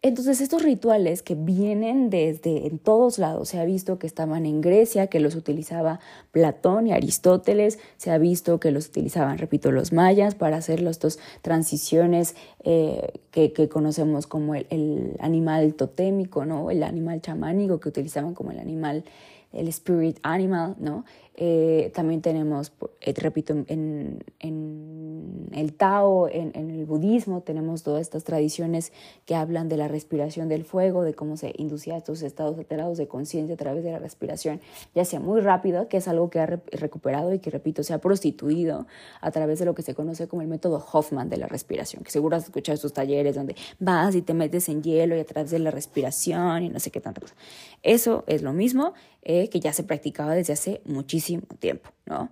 entonces 0.00 0.40
estos 0.40 0.62
rituales 0.62 1.22
que 1.22 1.34
vienen 1.34 2.08
desde 2.08 2.68
en 2.68 2.78
todos 2.78 3.18
lados, 3.18 3.48
se 3.48 3.58
ha 3.58 3.64
visto 3.64 3.98
que 3.98 4.06
estaban 4.06 4.46
en 4.46 4.60
Grecia, 4.60 5.08
que 5.08 5.18
los 5.18 5.34
utilizaba 5.34 5.98
Platón 6.30 6.86
y 6.86 6.92
Aristóteles, 6.92 7.80
se 7.96 8.12
ha 8.12 8.18
visto 8.18 8.60
que 8.60 8.70
los 8.70 8.86
utilizaban, 8.86 9.38
repito, 9.38 9.72
los 9.72 9.92
mayas 9.92 10.36
para 10.36 10.56
hacer 10.56 10.80
las 10.80 11.00
dos 11.00 11.18
transiciones 11.42 12.36
eh, 12.62 13.12
que, 13.32 13.68
conocemos 13.68 14.28
como 14.28 14.54
el, 14.54 14.66
el, 14.70 15.16
animal 15.18 15.74
totémico, 15.74 16.44
¿no? 16.44 16.70
el 16.70 16.84
animal 16.84 17.20
chamánico 17.20 17.80
que 17.80 17.88
utilizaban 17.88 18.34
como 18.34 18.52
el 18.52 18.60
animal 18.60 19.04
el 19.52 19.68
spirit 19.68 20.18
animal, 20.22 20.76
¿no? 20.78 21.04
Eh, 21.40 21.92
también 21.94 22.20
tenemos, 22.20 22.72
eh, 23.00 23.14
repito, 23.16 23.52
en, 23.52 24.24
en, 24.40 25.48
el 25.52 25.72
Tao, 25.74 26.28
en, 26.28 26.50
en, 26.54 26.68
el 26.68 26.84
budismo, 26.84 27.42
tenemos 27.42 27.84
todas 27.84 28.00
estas 28.00 28.24
tradiciones 28.24 28.92
que 29.24 29.36
hablan 29.36 29.68
de 29.68 29.76
la 29.76 29.86
respiración 29.86 30.48
del 30.48 30.64
fuego, 30.64 31.04
de 31.04 31.14
cómo 31.14 31.36
se 31.36 31.54
inducía 31.56 31.96
estos 31.96 32.22
estados 32.22 32.58
alterados 32.58 32.98
de 32.98 33.06
conciencia 33.06 33.54
a 33.54 33.56
través 33.56 33.84
de 33.84 33.92
la 33.92 34.00
respiración, 34.00 34.60
ya 34.96 35.04
sea 35.04 35.20
muy 35.20 35.40
rápido, 35.40 35.88
que 35.88 35.98
es 35.98 36.08
algo 36.08 36.28
que 36.28 36.40
ha 36.40 36.46
recuperado 36.46 37.32
y 37.32 37.38
que, 37.38 37.50
repito, 37.50 37.84
se 37.84 37.94
ha 37.94 37.98
prostituido 38.00 38.88
a 39.20 39.30
través 39.30 39.60
de 39.60 39.64
lo 39.64 39.76
que 39.76 39.82
se 39.82 39.94
conoce 39.94 40.26
como 40.26 40.42
el 40.42 40.48
método 40.48 40.84
Hoffman 40.92 41.28
de 41.28 41.36
la 41.36 41.46
respiración, 41.46 42.02
que 42.02 42.10
seguro 42.10 42.36
has 42.36 42.46
escuchado 42.46 42.74
estos 42.74 42.92
talleres 42.92 43.36
donde 43.36 43.54
vas 43.78 44.16
y 44.16 44.22
te 44.22 44.34
metes 44.34 44.68
en 44.68 44.82
hielo 44.82 45.16
y 45.16 45.20
a 45.20 45.24
través 45.24 45.52
de 45.52 45.60
la 45.60 45.70
respiración 45.70 46.64
y 46.64 46.68
no 46.68 46.80
sé 46.80 46.90
qué 46.90 47.00
tanta 47.00 47.20
cosa. 47.20 47.36
Eso 47.84 48.24
es 48.26 48.42
lo 48.42 48.52
mismo 48.52 48.94
eh, 49.22 49.48
que 49.50 49.60
ya 49.60 49.72
se 49.72 49.84
practicaba 49.84 50.34
desde 50.34 50.52
hace 50.54 50.80
muchísimo 50.84 51.27
tiempo, 51.58 51.90
¿no? 52.06 52.30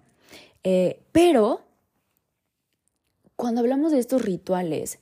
Eh, 0.65 1.01
pero 1.13 1.61
cuando 3.37 3.61
hablamos 3.61 3.93
de 3.93 3.99
estos 3.99 4.23
rituales, 4.23 4.99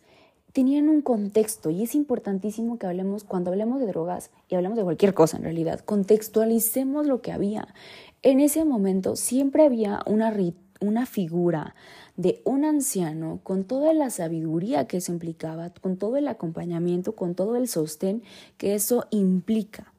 tenían 0.52 0.88
un 0.88 1.02
contexto 1.02 1.70
y 1.70 1.82
es 1.82 1.94
importantísimo 1.94 2.78
que 2.78 2.86
hablemos, 2.86 3.24
cuando 3.24 3.50
hablamos 3.50 3.80
de 3.80 3.86
drogas 3.86 4.30
y 4.48 4.54
hablamos 4.54 4.76
de 4.76 4.84
cualquier 4.84 5.14
cosa 5.14 5.36
en 5.36 5.44
realidad, 5.44 5.80
contextualicemos 5.80 7.06
lo 7.06 7.22
que 7.22 7.32
había. 7.32 7.74
En 8.22 8.40
ese 8.40 8.64
momento 8.64 9.16
siempre 9.16 9.64
había 9.64 10.00
una, 10.06 10.32
una 10.80 11.06
figura 11.06 11.74
de 12.16 12.40
un 12.44 12.64
anciano 12.64 13.40
con 13.42 13.64
toda 13.64 13.94
la 13.94 14.10
sabiduría 14.10 14.86
que 14.86 14.98
eso 14.98 15.12
implicaba, 15.12 15.70
con 15.70 15.96
todo 15.96 16.16
el 16.16 16.28
acompañamiento, 16.28 17.16
con 17.16 17.34
todo 17.34 17.56
el 17.56 17.66
sostén 17.66 18.22
que 18.58 18.74
eso 18.74 19.06
implica. 19.10 19.93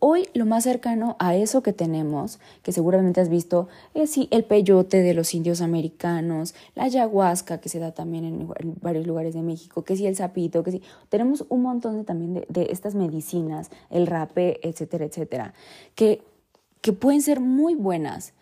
Hoy 0.00 0.28
lo 0.32 0.46
más 0.46 0.62
cercano 0.62 1.16
a 1.18 1.34
eso 1.34 1.62
que 1.62 1.72
tenemos, 1.72 2.38
que 2.62 2.70
seguramente 2.70 3.20
has 3.20 3.28
visto, 3.28 3.68
es 3.94 4.10
sí, 4.10 4.28
el 4.30 4.44
peyote 4.44 5.02
de 5.02 5.12
los 5.12 5.34
indios 5.34 5.60
americanos, 5.60 6.54
la 6.76 6.84
ayahuasca 6.84 7.58
que 7.58 7.68
se 7.68 7.80
da 7.80 7.90
también 7.90 8.24
en, 8.24 8.48
varios 8.80 9.06
lugares 9.08 9.34
de 9.34 9.42
México, 9.42 9.82
que 9.82 9.96
sí 9.96 10.06
el 10.06 10.14
sapito, 10.14 10.62
que 10.62 10.70
sí, 10.70 10.82
tenemos 11.08 11.44
un 11.48 11.62
montón 11.62 11.96
de, 11.96 12.04
también 12.04 12.34
de, 12.34 12.46
de 12.48 12.68
estas 12.70 12.94
medicinas, 12.94 13.70
el 13.90 14.06
rape, 14.06 14.60
etcétera, 14.62 15.04
etcétera, 15.04 15.54
que, 15.96 16.22
que 16.80 16.92
pueden 16.92 17.20
ser 17.20 17.40
muy 17.40 17.74
buenas, 17.74 18.34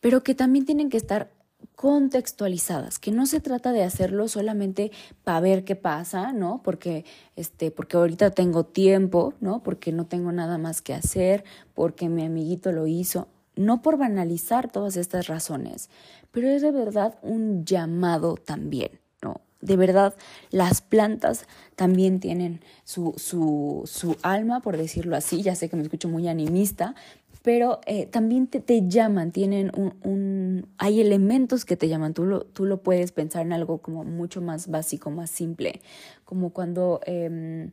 pero 0.00 0.22
que 0.22 0.36
también 0.36 0.66
tienen 0.66 0.88
que 0.88 0.98
estar 0.98 1.30
contextualizadas, 1.76 2.98
que 2.98 3.10
no 3.10 3.26
se 3.26 3.40
trata 3.40 3.72
de 3.72 3.82
hacerlo 3.82 4.28
solamente 4.28 4.92
para 5.24 5.40
ver 5.40 5.64
qué 5.64 5.76
pasa, 5.76 6.32
¿no? 6.32 6.62
Porque 6.62 7.04
este 7.36 7.70
porque 7.70 7.96
ahorita 7.96 8.30
tengo 8.30 8.64
tiempo, 8.64 9.34
¿no? 9.40 9.62
Porque 9.62 9.92
no 9.92 10.06
tengo 10.06 10.32
nada 10.32 10.58
más 10.58 10.82
que 10.82 10.94
hacer, 10.94 11.44
porque 11.74 12.08
mi 12.08 12.24
amiguito 12.24 12.72
lo 12.72 12.86
hizo, 12.86 13.28
no 13.56 13.82
por 13.82 13.96
banalizar 13.96 14.70
todas 14.70 14.96
estas 14.96 15.26
razones, 15.26 15.90
pero 16.30 16.48
es 16.48 16.62
de 16.62 16.70
verdad 16.70 17.18
un 17.22 17.64
llamado 17.64 18.36
también, 18.36 19.00
¿no? 19.22 19.40
De 19.60 19.76
verdad, 19.76 20.14
las 20.50 20.80
plantas 20.82 21.46
también 21.76 22.18
tienen 22.18 22.60
su, 22.84 23.14
su, 23.16 23.82
su 23.86 24.16
alma, 24.22 24.60
por 24.60 24.76
decirlo 24.76 25.14
así, 25.14 25.42
ya 25.42 25.54
sé 25.54 25.68
que 25.68 25.76
me 25.76 25.82
escucho 25.82 26.08
muy 26.08 26.26
animista, 26.26 26.96
pero 27.42 27.80
eh, 27.86 28.06
también 28.06 28.46
te, 28.46 28.60
te, 28.60 28.88
llaman, 28.88 29.32
tienen 29.32 29.70
un, 29.76 29.94
un, 30.02 30.66
hay 30.78 31.00
elementos 31.00 31.64
que 31.64 31.76
te 31.76 31.88
llaman, 31.88 32.14
tú 32.14 32.24
lo, 32.24 32.44
tú 32.44 32.64
lo 32.64 32.82
puedes 32.82 33.12
pensar 33.12 33.42
en 33.42 33.52
algo 33.52 33.78
como 33.78 34.04
mucho 34.04 34.40
más 34.40 34.68
básico, 34.68 35.10
más 35.10 35.30
simple, 35.30 35.80
como 36.24 36.50
cuando 36.50 37.00
eh, 37.06 37.70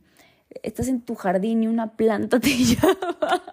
estás 0.64 0.88
en 0.88 1.02
tu 1.02 1.16
jardín 1.16 1.64
y 1.64 1.68
una 1.68 1.94
planta 1.94 2.40
te 2.40 2.50
llama, 2.50 3.44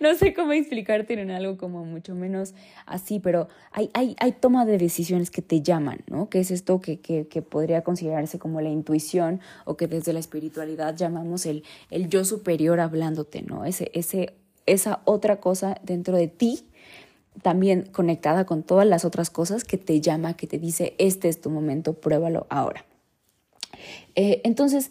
no 0.00 0.14
sé 0.14 0.34
cómo 0.34 0.52
explicarte 0.52 1.20
en 1.20 1.30
algo 1.30 1.56
como 1.56 1.84
mucho 1.84 2.14
menos 2.14 2.54
así, 2.86 3.20
pero 3.20 3.48
hay, 3.70 3.90
hay, 3.94 4.16
hay 4.18 4.32
toma 4.32 4.66
de 4.66 4.78
decisiones 4.78 5.30
que 5.30 5.42
te 5.42 5.62
llaman, 5.62 6.00
¿no? 6.08 6.28
Que 6.28 6.40
es 6.40 6.50
esto 6.50 6.80
que, 6.80 7.00
que, 7.00 7.28
que 7.28 7.42
podría 7.42 7.82
considerarse 7.82 8.38
como 8.38 8.60
la 8.60 8.70
intuición 8.70 9.40
o 9.64 9.76
que 9.76 9.86
desde 9.86 10.12
la 10.12 10.18
espiritualidad 10.20 10.96
llamamos 10.96 11.46
el, 11.46 11.64
el 11.90 12.08
yo 12.08 12.24
superior 12.24 12.80
hablándote, 12.80 13.42
¿no? 13.42 13.64
Ese, 13.64 13.90
ese 13.94 14.34
esa 14.66 15.00
otra 15.04 15.40
cosa 15.40 15.78
dentro 15.82 16.16
de 16.16 16.28
ti, 16.28 16.66
también 17.42 17.88
conectada 17.92 18.44
con 18.44 18.62
todas 18.62 18.86
las 18.86 19.04
otras 19.04 19.30
cosas 19.30 19.64
que 19.64 19.78
te 19.78 20.00
llama, 20.00 20.36
que 20.36 20.46
te 20.46 20.58
dice, 20.58 20.94
este 20.98 21.28
es 21.28 21.40
tu 21.40 21.50
momento, 21.50 21.94
pruébalo 21.94 22.46
ahora. 22.50 22.84
Eh, 24.14 24.40
entonces, 24.44 24.90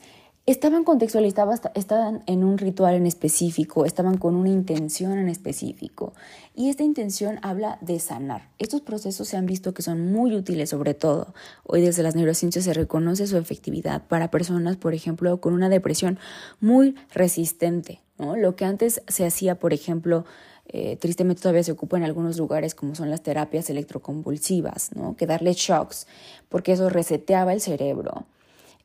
estaban 0.51 0.84
contextualizados, 0.84 1.62
estaban 1.75 2.24
en 2.27 2.43
un 2.43 2.58
ritual 2.58 2.96
en 2.96 3.05
específico, 3.05 3.86
estaban 3.86 4.17
con 4.17 4.36
una 4.36 4.50
intención 4.50 5.17
en 5.17 5.29
específico. 5.29 6.13
Y 6.53 6.70
esta 6.70 6.84
intención 6.84 7.39
habla 7.41 7.77
de 7.81 8.00
sanar. 8.00 8.50
Estos 8.60 8.81
procesos 8.81 9.27
se 9.27 9.38
han 9.38 9.46
visto 9.46 9.74
que 9.74 9.81
son 9.81 10.12
muy 10.12 10.36
útiles, 10.36 10.70
sobre 10.70 10.93
todo. 10.93 11.34
Hoy 11.63 11.81
desde 11.81 12.03
las 12.03 12.15
neurociencias 12.15 12.65
se 12.65 12.74
reconoce 12.74 13.27
su 13.27 13.38
efectividad 13.38 14.08
para 14.08 14.31
personas, 14.31 14.77
por 14.77 14.93
ejemplo, 14.93 15.39
con 15.41 15.53
una 15.53 15.70
depresión 15.70 16.20
muy 16.60 16.96
resistente 17.13 18.01
lo 18.22 18.55
que 18.55 18.65
antes 18.65 19.01
se 19.08 19.25
hacía, 19.25 19.55
por 19.55 19.74
ejemplo, 19.74 20.25
eh, 20.67 20.96
tristemente 20.98 21.41
todavía 21.41 21.63
se 21.63 21.72
ocupa 21.72 21.98
en 21.98 22.03
algunos 22.03 22.38
lugares 22.38 22.75
como 22.75 22.96
son 22.96 23.10
las 23.10 23.24
terapias 23.24 23.70
electroconvulsivas, 23.70 24.96
¿no? 24.96 25.15
que 25.15 25.25
darle 25.25 25.53
shocks, 25.53 26.08
porque 26.50 26.74
eso 26.74 26.89
reseteaba 26.89 27.53
el 27.53 27.62
cerebro. 27.62 28.25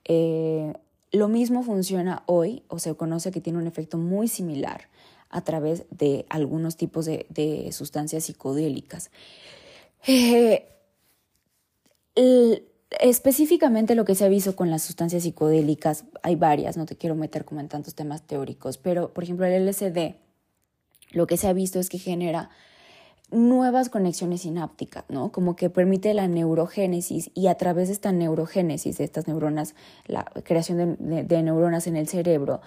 Eh, 0.04 0.72
lo 1.16 1.28
mismo 1.28 1.62
funciona 1.62 2.22
hoy, 2.26 2.62
o 2.68 2.78
se 2.78 2.94
conoce 2.94 3.30
que 3.30 3.40
tiene 3.40 3.58
un 3.58 3.66
efecto 3.66 3.98
muy 3.98 4.28
similar 4.28 4.88
a 5.30 5.40
través 5.42 5.84
de 5.90 6.24
algunos 6.28 6.76
tipos 6.76 7.06
de, 7.06 7.68
sustancias 7.72 8.24
psicodélicas. 8.24 9.10
Eh, 10.06 10.68
específicamente 13.00 13.94
lo 13.94 14.04
que 14.04 14.14
se 14.14 14.24
ha 14.24 14.28
visto 14.28 14.56
con 14.56 14.70
las 14.70 14.82
sustancias 14.82 15.24
psicodélicas, 15.24 16.04
hay 16.22 16.36
varias, 16.36 16.76
no 16.76 16.86
te 16.86 16.96
quiero 16.96 17.14
meter 17.14 17.44
como 17.44 17.60
en 17.60 17.68
tantos 17.68 17.94
temas 17.94 18.22
teóricos, 18.22 18.78
pero 18.78 19.12
por 19.12 19.24
ejemplo 19.24 19.46
el 19.46 19.66
LSD, 19.66 20.14
lo 21.10 21.26
que 21.26 21.36
se 21.36 21.48
ha 21.48 21.52
visto 21.52 21.78
es 21.80 21.88
que 21.88 21.98
genera 21.98 22.50
nuevas 23.30 23.88
conexiones 23.88 24.42
sinápticas, 24.42 25.04
¿no? 25.08 25.32
Como 25.32 25.56
que 25.56 25.70
permite 25.70 26.14
la 26.14 26.28
neurogénesis 26.28 27.30
y 27.34 27.48
a 27.48 27.56
través 27.56 27.88
de 27.88 27.94
esta 27.94 28.12
neurogénesis, 28.12 28.98
de 28.98 29.04
estas 29.04 29.26
neuronas, 29.26 29.74
la 30.06 30.24
creación 30.44 30.96
de, 30.98 31.42
neuronas 31.42 31.86
en 31.86 31.96
el 31.96 32.06
cerebro, 32.06 32.60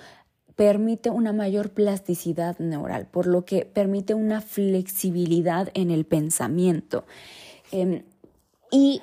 permite 0.55 1.09
una 1.09 1.31
mayor 1.31 1.69
plasticidad 1.69 2.59
neural, 2.59 3.05
por 3.05 3.25
lo 3.27 3.45
que 3.45 3.65
permite 3.65 4.13
una 4.13 4.41
flexibilidad 4.41 5.69
en 5.73 5.91
el 5.91 6.05
pensamiento. 6.05 7.05
Em, 7.71 8.03
y 8.69 9.01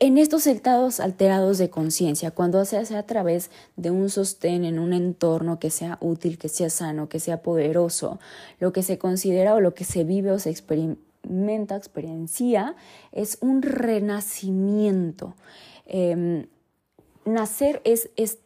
en 0.00 0.18
estos 0.18 0.46
estados 0.46 1.00
alterados 1.00 1.58
de 1.58 1.70
conciencia, 1.70 2.32
cuando 2.32 2.64
se 2.64 2.76
hace 2.76 2.96
a 2.96 3.04
través 3.04 3.50
de 3.76 3.90
un 3.90 4.10
sostén 4.10 4.64
en 4.64 4.78
un 4.78 4.92
entorno 4.92 5.58
que 5.58 5.70
sea 5.70 5.98
útil, 6.00 6.36
que 6.36 6.48
sea 6.48 6.68
sano, 6.68 7.08
que 7.08 7.20
sea 7.20 7.42
poderoso, 7.42 8.18
lo 8.58 8.72
que 8.72 8.82
se 8.82 8.98
considera 8.98 9.54
o 9.54 9.60
lo 9.60 9.74
que 9.74 9.84
se 9.84 10.04
vive 10.04 10.32
o 10.32 10.38
se 10.38 10.50
experimenta, 10.50 11.76
experiencia, 11.76 12.74
es 13.12 13.38
un 13.40 13.62
renacimiento. 13.62 15.34
Em, 15.86 16.46
nacer 17.24 17.80
es, 17.84 18.10
es 18.16 18.38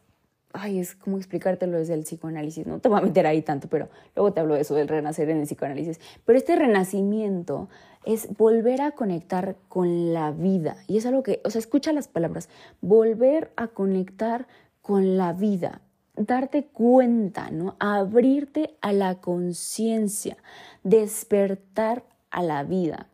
ay, 0.53 0.79
es 0.79 0.95
como 0.95 1.17
explicártelo 1.17 1.77
desde 1.77 1.93
el 1.93 2.03
psicoanálisis, 2.03 2.65
no 2.65 2.79
te 2.79 2.89
voy 2.89 2.99
a 2.99 3.01
meter 3.01 3.27
ahí 3.27 3.41
tanto, 3.41 3.67
pero 3.67 3.89
luego 4.15 4.33
te 4.33 4.39
hablo 4.39 4.55
de 4.55 4.61
eso, 4.61 4.75
del 4.75 4.87
renacer 4.87 5.29
en 5.29 5.37
el 5.39 5.45
psicoanálisis. 5.45 5.99
Pero 6.25 6.37
este 6.37 6.55
renacimiento 6.55 7.69
es 8.05 8.35
volver 8.37 8.81
a 8.81 8.91
conectar 8.91 9.55
con 9.67 10.13
la 10.13 10.31
vida. 10.31 10.77
Y 10.87 10.97
es 10.97 11.05
algo 11.05 11.23
que, 11.23 11.41
o 11.43 11.49
sea, 11.49 11.59
escucha 11.59 11.93
las 11.93 12.07
palabras, 12.07 12.49
volver 12.81 13.51
a 13.55 13.67
conectar 13.67 14.47
con 14.81 15.17
la 15.17 15.33
vida, 15.33 15.81
darte 16.15 16.65
cuenta, 16.65 17.51
¿no? 17.51 17.75
Abrirte 17.79 18.77
a 18.81 18.93
la 18.93 19.21
conciencia, 19.21 20.37
despertar 20.83 22.03
a 22.31 22.43
la 22.43 22.63
vida. 22.63 23.07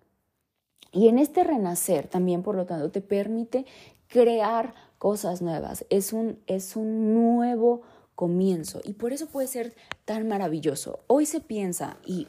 Y 0.92 1.10
en 1.10 1.20
este 1.20 1.44
renacer 1.44 2.08
también, 2.08 2.42
por 2.42 2.56
lo 2.56 2.66
tanto, 2.66 2.90
te 2.90 3.02
permite 3.02 3.66
crear 4.08 4.74
cosas 4.98 5.42
nuevas. 5.42 5.86
Es 5.90 6.14
un, 6.14 6.40
es 6.48 6.76
un 6.76 7.14
nuevo 7.14 7.82
comienzo 8.16 8.80
y 8.84 8.94
por 8.94 9.12
eso 9.12 9.28
puede 9.28 9.48
ser 9.48 9.76
tan 10.06 10.28
maravilloso. 10.28 11.00
Hoy 11.08 11.26
se 11.26 11.42
piensa 11.42 11.98
y 12.06 12.28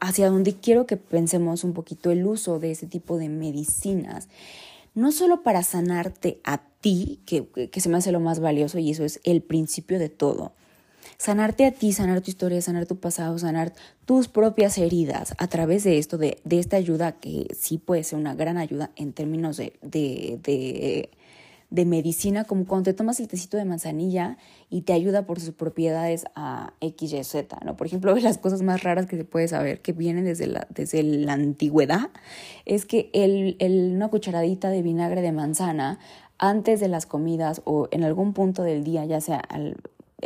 hacia 0.00 0.30
donde 0.30 0.54
quiero 0.54 0.86
que 0.86 0.96
pensemos 0.96 1.64
un 1.64 1.72
poquito 1.72 2.10
el 2.10 2.26
uso 2.26 2.58
de 2.58 2.70
ese 2.72 2.86
tipo 2.86 3.18
de 3.18 3.28
medicinas, 3.28 4.28
no 4.94 5.12
solo 5.12 5.42
para 5.42 5.62
sanarte 5.62 6.40
a 6.44 6.58
ti, 6.80 7.20
que, 7.26 7.46
que 7.46 7.80
se 7.80 7.88
me 7.88 7.98
hace 7.98 8.12
lo 8.12 8.20
más 8.20 8.40
valioso 8.40 8.78
y 8.78 8.90
eso 8.90 9.04
es 9.04 9.20
el 9.24 9.42
principio 9.42 9.98
de 9.98 10.08
todo, 10.08 10.52
sanarte 11.18 11.64
a 11.64 11.72
ti, 11.72 11.92
sanar 11.92 12.20
tu 12.20 12.30
historia, 12.30 12.60
sanar 12.60 12.86
tu 12.86 12.96
pasado, 12.96 13.38
sanar 13.38 13.72
tus 14.04 14.28
propias 14.28 14.78
heridas 14.78 15.34
a 15.38 15.48
través 15.48 15.84
de 15.84 15.98
esto, 15.98 16.18
de, 16.18 16.38
de 16.44 16.58
esta 16.58 16.76
ayuda 16.76 17.12
que 17.12 17.46
sí 17.58 17.78
puede 17.78 18.04
ser 18.04 18.18
una 18.18 18.34
gran 18.34 18.58
ayuda 18.58 18.90
en 18.96 19.12
términos 19.12 19.56
de, 19.56 19.74
de, 19.82 20.38
de 20.42 21.10
de 21.70 21.84
medicina, 21.84 22.44
como 22.44 22.64
cuando 22.64 22.84
te 22.84 22.94
tomas 22.94 23.18
el 23.20 23.28
tecito 23.28 23.56
de 23.56 23.64
manzanilla 23.64 24.38
y 24.70 24.82
te 24.82 24.92
ayuda 24.92 25.26
por 25.26 25.40
sus 25.40 25.52
propiedades 25.54 26.24
a 26.34 26.72
X, 26.80 27.12
Y, 27.12 27.24
Z, 27.24 27.58
¿no? 27.64 27.76
Por 27.76 27.86
ejemplo, 27.86 28.14
las 28.20 28.38
cosas 28.38 28.62
más 28.62 28.82
raras 28.82 29.06
que 29.06 29.16
se 29.16 29.24
puede 29.24 29.48
saber, 29.48 29.80
que 29.82 29.92
vienen 29.92 30.24
desde 30.24 30.46
la, 30.46 30.66
desde 30.70 31.02
la 31.02 31.32
antigüedad, 31.32 32.10
es 32.64 32.86
que 32.86 33.10
el, 33.12 33.56
el, 33.58 33.92
una 33.94 34.08
cucharadita 34.08 34.70
de 34.70 34.82
vinagre 34.82 35.22
de 35.22 35.32
manzana 35.32 35.98
antes 36.38 36.80
de 36.80 36.88
las 36.88 37.06
comidas 37.06 37.62
o 37.64 37.88
en 37.90 38.04
algún 38.04 38.32
punto 38.32 38.62
del 38.62 38.84
día, 38.84 39.04
ya 39.04 39.20
sea 39.20 39.38
al, 39.38 39.76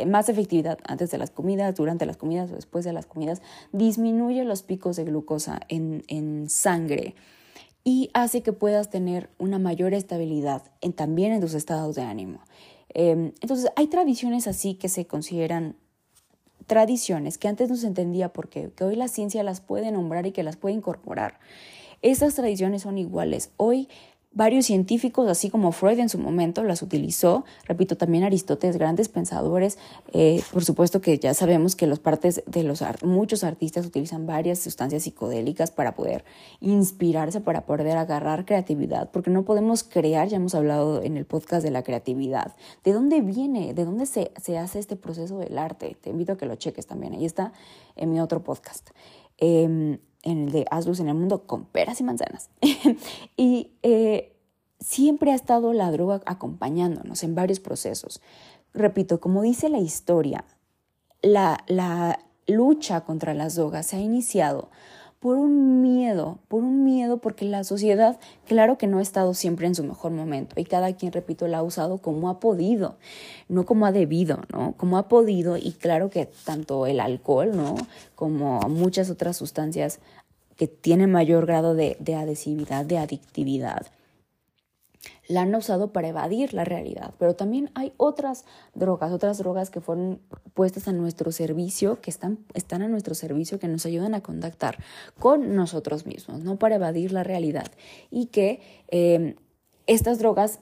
más 0.05 0.29
efectividad 0.29 0.77
antes 0.85 1.11
de 1.11 1.17
las 1.17 1.31
comidas, 1.31 1.75
durante 1.75 2.05
las 2.05 2.17
comidas 2.17 2.51
o 2.51 2.55
después 2.55 2.85
de 2.85 2.93
las 2.93 3.05
comidas, 3.05 3.41
disminuye 3.71 4.43
los 4.43 4.63
picos 4.63 4.95
de 4.95 5.05
glucosa 5.05 5.59
en, 5.69 6.03
en 6.07 6.49
sangre 6.49 7.15
y 7.83 8.09
hace 8.13 8.41
que 8.43 8.53
puedas 8.53 8.89
tener 8.89 9.29
una 9.37 9.59
mayor 9.59 9.93
estabilidad 9.93 10.63
en, 10.81 10.93
también 10.93 11.31
en 11.31 11.41
tus 11.41 11.53
estados 11.53 11.95
de 11.95 12.03
ánimo. 12.03 12.41
Em, 12.93 13.33
entonces, 13.41 13.71
hay 13.75 13.87
tradiciones 13.87 14.47
así 14.47 14.75
que 14.75 14.89
se 14.89 15.05
consideran 15.05 15.75
tradiciones 16.67 17.37
que 17.37 17.47
antes 17.47 17.69
no 17.69 17.75
se 17.75 17.87
entendía 17.87 18.31
porque 18.31 18.71
que 18.75 18.83
hoy 18.83 18.95
la 18.95 19.07
ciencia 19.07 19.43
las 19.43 19.61
puede 19.61 19.91
nombrar 19.91 20.25
y 20.25 20.31
que 20.31 20.43
las 20.43 20.57
puede 20.57 20.75
incorporar. 20.75 21.39
Esas 22.01 22.35
tradiciones 22.35 22.83
son 22.83 22.97
iguales. 22.97 23.51
Hoy 23.57 23.87
Varios 24.33 24.65
científicos, 24.65 25.27
así 25.27 25.49
como 25.49 25.73
Freud 25.73 25.99
en 25.99 26.07
su 26.07 26.17
momento, 26.17 26.63
las 26.63 26.81
utilizó. 26.81 27.43
Repito, 27.65 27.97
también 27.97 28.23
Aristóteles, 28.23 28.77
grandes 28.77 29.09
pensadores. 29.09 29.77
Eh, 30.13 30.41
por 30.53 30.63
supuesto 30.63 31.01
que 31.01 31.19
ya 31.19 31.33
sabemos 31.33 31.75
que 31.75 31.85
los 31.85 31.99
partes 31.99 32.41
de 32.45 32.63
los 32.63 32.81
muchos 33.03 33.43
artistas 33.43 33.85
utilizan 33.85 34.27
varias 34.27 34.59
sustancias 34.59 35.03
psicodélicas 35.03 35.71
para 35.71 35.95
poder 35.95 36.23
inspirarse, 36.61 37.41
para 37.41 37.65
poder 37.65 37.97
agarrar 37.97 38.45
creatividad, 38.45 39.11
porque 39.11 39.31
no 39.31 39.43
podemos 39.43 39.83
crear, 39.83 40.29
ya 40.29 40.37
hemos 40.37 40.55
hablado 40.55 41.03
en 41.03 41.17
el 41.17 41.25
podcast 41.25 41.61
de 41.61 41.71
la 41.71 41.83
creatividad. 41.83 42.55
¿De 42.85 42.93
dónde 42.93 43.19
viene? 43.19 43.73
¿De 43.73 43.83
dónde 43.83 44.05
se, 44.05 44.31
se 44.41 44.57
hace 44.57 44.79
este 44.79 44.95
proceso 44.95 45.39
del 45.39 45.57
arte? 45.57 45.97
Te 45.99 46.09
invito 46.09 46.31
a 46.31 46.37
que 46.37 46.45
lo 46.45 46.55
cheques 46.55 46.87
también. 46.87 47.13
Ahí 47.15 47.25
está 47.25 47.51
en 47.97 48.13
mi 48.13 48.21
otro 48.21 48.41
podcast. 48.41 48.91
Eh, 49.39 49.99
en 50.23 50.43
el 50.43 50.51
de 50.51 50.65
Haz 50.69 50.87
luz 50.87 50.99
en 50.99 51.07
el 51.09 51.15
mundo 51.15 51.45
con 51.45 51.65
peras 51.65 51.99
y 51.99 52.03
manzanas. 52.03 52.49
y 53.37 53.71
eh, 53.83 54.35
siempre 54.79 55.31
ha 55.31 55.35
estado 55.35 55.73
la 55.73 55.91
droga 55.91 56.21
acompañándonos 56.25 57.23
en 57.23 57.35
varios 57.35 57.59
procesos. 57.59 58.21
Repito, 58.73 59.19
como 59.19 59.41
dice 59.41 59.69
la 59.69 59.79
historia, 59.79 60.45
la, 61.21 61.63
la 61.67 62.19
lucha 62.47 63.01
contra 63.01 63.33
las 63.33 63.55
drogas 63.55 63.87
se 63.87 63.97
ha 63.97 64.01
iniciado 64.01 64.69
por 65.21 65.37
un 65.37 65.83
miedo, 65.83 66.39
por 66.47 66.63
un 66.63 66.83
miedo 66.83 67.19
porque 67.19 67.45
la 67.45 67.63
sociedad, 67.63 68.19
claro 68.47 68.79
que 68.79 68.87
no 68.87 68.97
ha 68.97 69.03
estado 69.03 69.35
siempre 69.35 69.67
en 69.67 69.75
su 69.75 69.83
mejor 69.83 70.11
momento 70.11 70.59
y 70.59 70.63
cada 70.65 70.93
quien, 70.93 71.11
repito, 71.11 71.47
la 71.47 71.59
ha 71.59 71.63
usado 71.63 71.99
como 71.99 72.27
ha 72.27 72.39
podido, 72.39 72.95
no 73.47 73.63
como 73.63 73.85
ha 73.85 73.91
debido, 73.91 74.39
¿no? 74.51 74.73
Como 74.77 74.97
ha 74.97 75.07
podido 75.07 75.57
y 75.57 75.73
claro 75.73 76.09
que 76.09 76.27
tanto 76.43 76.87
el 76.87 76.99
alcohol, 76.99 77.55
¿no? 77.55 77.75
Como 78.15 78.61
muchas 78.61 79.11
otras 79.11 79.37
sustancias 79.37 79.99
que 80.57 80.67
tienen 80.67 81.11
mayor 81.11 81.45
grado 81.45 81.75
de, 81.75 81.97
de 81.99 82.15
adhesividad, 82.15 82.83
de 82.83 82.97
adictividad, 82.97 83.85
la 85.27 85.41
han 85.41 85.55
usado 85.55 85.91
para 85.91 86.09
evadir 86.09 86.53
la 86.53 86.65
realidad. 86.65 87.13
Pero 87.17 87.35
también 87.35 87.71
hay 87.73 87.93
otras 87.97 88.45
drogas, 88.75 89.11
otras 89.11 89.37
drogas 89.37 89.69
que 89.69 89.81
fueron 89.81 90.19
puestas 90.53 90.87
a 90.87 90.93
nuestro 90.93 91.31
servicio, 91.31 92.01
que 92.01 92.11
están, 92.11 92.39
están 92.53 92.81
a 92.81 92.87
nuestro 92.87 93.15
servicio, 93.15 93.59
que 93.59 93.67
nos 93.67 93.85
ayudan 93.85 94.13
a 94.13 94.21
contactar 94.21 94.77
con 95.19 95.55
nosotros 95.55 96.05
mismos, 96.05 96.43
no 96.43 96.57
para 96.57 96.75
evadir 96.75 97.11
la 97.11 97.23
realidad. 97.23 97.71
Y 98.09 98.27
que 98.27 98.61
em, 98.89 99.35
estas 99.87 100.19
drogas, 100.19 100.59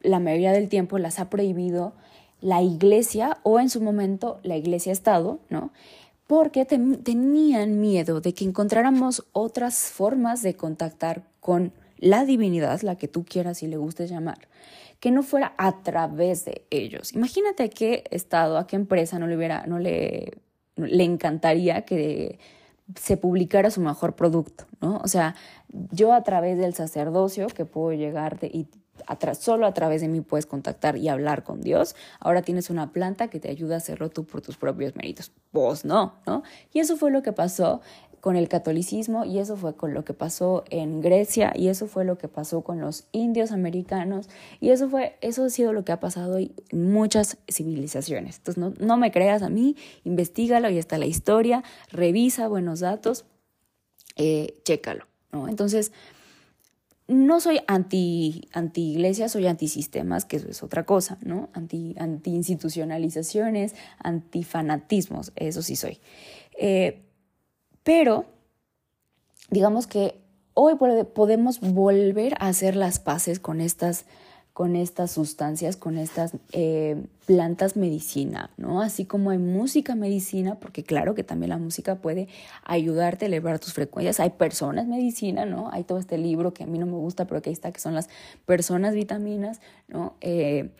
la 0.00 0.20
mayoría 0.20 0.52
del 0.52 0.68
tiempo 0.68 0.98
las 0.98 1.18
ha 1.18 1.30
prohibido 1.30 1.94
la 2.40 2.62
iglesia 2.62 3.38
o 3.42 3.60
en 3.60 3.70
su 3.70 3.80
momento 3.80 4.40
la 4.42 4.56
iglesia-estado, 4.56 5.40
¿no? 5.48 5.70
Porque 6.26 6.64
tenían 6.64 7.80
miedo 7.80 8.20
de 8.20 8.34
que 8.34 8.44
encontráramos 8.44 9.24
otras 9.32 9.90
formas 9.90 10.42
de 10.42 10.54
contactar 10.54 11.22
con 11.40 11.72
la 11.98 12.24
divinidad, 12.24 12.80
la 12.82 12.96
que 12.96 13.08
tú 13.08 13.24
quieras 13.24 13.62
y 13.62 13.66
le 13.66 13.76
guste 13.76 14.06
llamar, 14.06 14.48
que 15.00 15.10
no 15.10 15.22
fuera 15.22 15.54
a 15.58 15.82
través 15.82 16.44
de 16.44 16.66
ellos. 16.70 17.12
Imagínate 17.12 17.64
a 17.64 17.68
qué 17.68 18.04
estado, 18.10 18.58
a 18.58 18.66
qué 18.66 18.76
empresa 18.76 19.18
no 19.18 19.26
le 19.26 19.36
hubiera, 19.36 19.66
no 19.66 19.78
le, 19.78 20.38
le 20.76 21.04
encantaría 21.04 21.82
que 21.82 22.38
se 22.94 23.16
publicara 23.16 23.70
su 23.70 23.80
mejor 23.80 24.14
producto, 24.14 24.64
¿no? 24.80 24.98
O 24.98 25.08
sea, 25.08 25.34
yo 25.90 26.12
a 26.12 26.22
través 26.22 26.56
del 26.58 26.74
sacerdocio 26.74 27.48
que 27.48 27.64
puedo 27.64 27.92
llegar 27.92 28.38
de, 28.38 28.46
y 28.46 28.68
solo 29.38 29.66
a 29.66 29.74
través 29.74 30.00
de 30.00 30.08
mí 30.08 30.20
puedes 30.20 30.46
contactar 30.46 30.96
y 30.96 31.08
hablar 31.08 31.42
con 31.42 31.60
Dios. 31.60 31.96
Ahora 32.20 32.42
tienes 32.42 32.70
una 32.70 32.92
planta 32.92 33.28
que 33.28 33.40
te 33.40 33.50
ayuda 33.50 33.74
a 33.74 33.78
hacerlo 33.78 34.10
tú 34.10 34.24
por 34.24 34.40
tus 34.40 34.56
propios 34.56 34.94
méritos. 34.96 35.32
Vos 35.52 35.84
no, 35.84 36.14
¿no? 36.26 36.42
Y 36.72 36.80
eso 36.80 36.96
fue 36.96 37.10
lo 37.10 37.22
que 37.22 37.32
pasó 37.32 37.80
con 38.26 38.34
el 38.34 38.48
catolicismo 38.48 39.24
y 39.24 39.38
eso 39.38 39.56
fue 39.56 39.76
con 39.76 39.94
lo 39.94 40.04
que 40.04 40.12
pasó 40.12 40.64
en 40.70 41.00
Grecia 41.00 41.52
y 41.54 41.68
eso 41.68 41.86
fue 41.86 42.04
lo 42.04 42.18
que 42.18 42.26
pasó 42.26 42.62
con 42.62 42.80
los 42.80 43.06
indios 43.12 43.52
americanos 43.52 44.28
y 44.58 44.70
eso 44.70 44.88
fue 44.88 45.16
eso 45.20 45.44
ha 45.44 45.48
sido 45.48 45.72
lo 45.72 45.84
que 45.84 45.92
ha 45.92 46.00
pasado 46.00 46.38
en 46.38 46.52
muchas 46.72 47.38
civilizaciones. 47.48 48.38
Entonces 48.38 48.60
no, 48.60 48.74
no 48.84 48.96
me 48.96 49.12
creas 49.12 49.42
a 49.42 49.48
mí, 49.48 49.76
investigalo 50.02 50.68
y 50.70 50.78
está 50.78 50.98
la 50.98 51.06
historia, 51.06 51.62
revisa 51.92 52.48
buenos 52.48 52.80
datos, 52.80 53.26
eh, 54.16 54.58
chécalo, 54.64 55.06
¿no? 55.30 55.46
Entonces 55.46 55.92
no 57.06 57.38
soy 57.38 57.60
anti, 57.68 58.48
anti 58.52 58.90
iglesia, 58.90 59.28
soy 59.28 59.46
anti 59.46 59.68
sistemas, 59.68 60.24
que 60.24 60.38
eso 60.38 60.48
es 60.48 60.64
otra 60.64 60.84
cosa, 60.84 61.16
¿no? 61.22 61.48
Anti, 61.52 61.94
anti 61.96 62.30
institucionalizaciones, 62.30 63.76
anti 64.00 64.42
fanatismos, 64.42 65.30
eso 65.36 65.62
sí 65.62 65.76
soy. 65.76 66.00
Eh, 66.58 67.05
pero 67.86 68.24
digamos 69.48 69.86
que 69.86 70.20
hoy 70.54 70.74
podemos 71.14 71.60
volver 71.60 72.34
a 72.40 72.48
hacer 72.48 72.74
las 72.74 72.98
paces 72.98 73.38
con 73.38 73.60
estas, 73.60 74.06
con 74.52 74.74
estas 74.74 75.12
sustancias, 75.12 75.76
con 75.76 75.96
estas 75.96 76.32
eh, 76.50 77.00
plantas 77.26 77.76
medicina, 77.76 78.50
¿no? 78.56 78.82
Así 78.82 79.04
como 79.04 79.30
hay 79.30 79.38
música 79.38 79.94
medicina, 79.94 80.56
porque 80.56 80.82
claro 80.82 81.14
que 81.14 81.22
también 81.22 81.50
la 81.50 81.58
música 81.58 81.94
puede 81.94 82.26
ayudarte 82.64 83.26
a 83.26 83.28
elevar 83.28 83.60
tus 83.60 83.72
frecuencias. 83.72 84.18
Hay 84.18 84.30
personas 84.30 84.88
medicina, 84.88 85.46
¿no? 85.46 85.70
Hay 85.70 85.84
todo 85.84 85.98
este 85.98 86.18
libro 86.18 86.52
que 86.52 86.64
a 86.64 86.66
mí 86.66 86.80
no 86.80 86.86
me 86.86 86.96
gusta, 86.96 87.26
pero 87.28 87.40
que 87.40 87.50
ahí 87.50 87.54
está, 87.54 87.70
que 87.70 87.78
son 87.78 87.94
las 87.94 88.08
personas 88.46 88.94
vitaminas, 88.94 89.60
¿no? 89.86 90.16
Eh, 90.22 90.72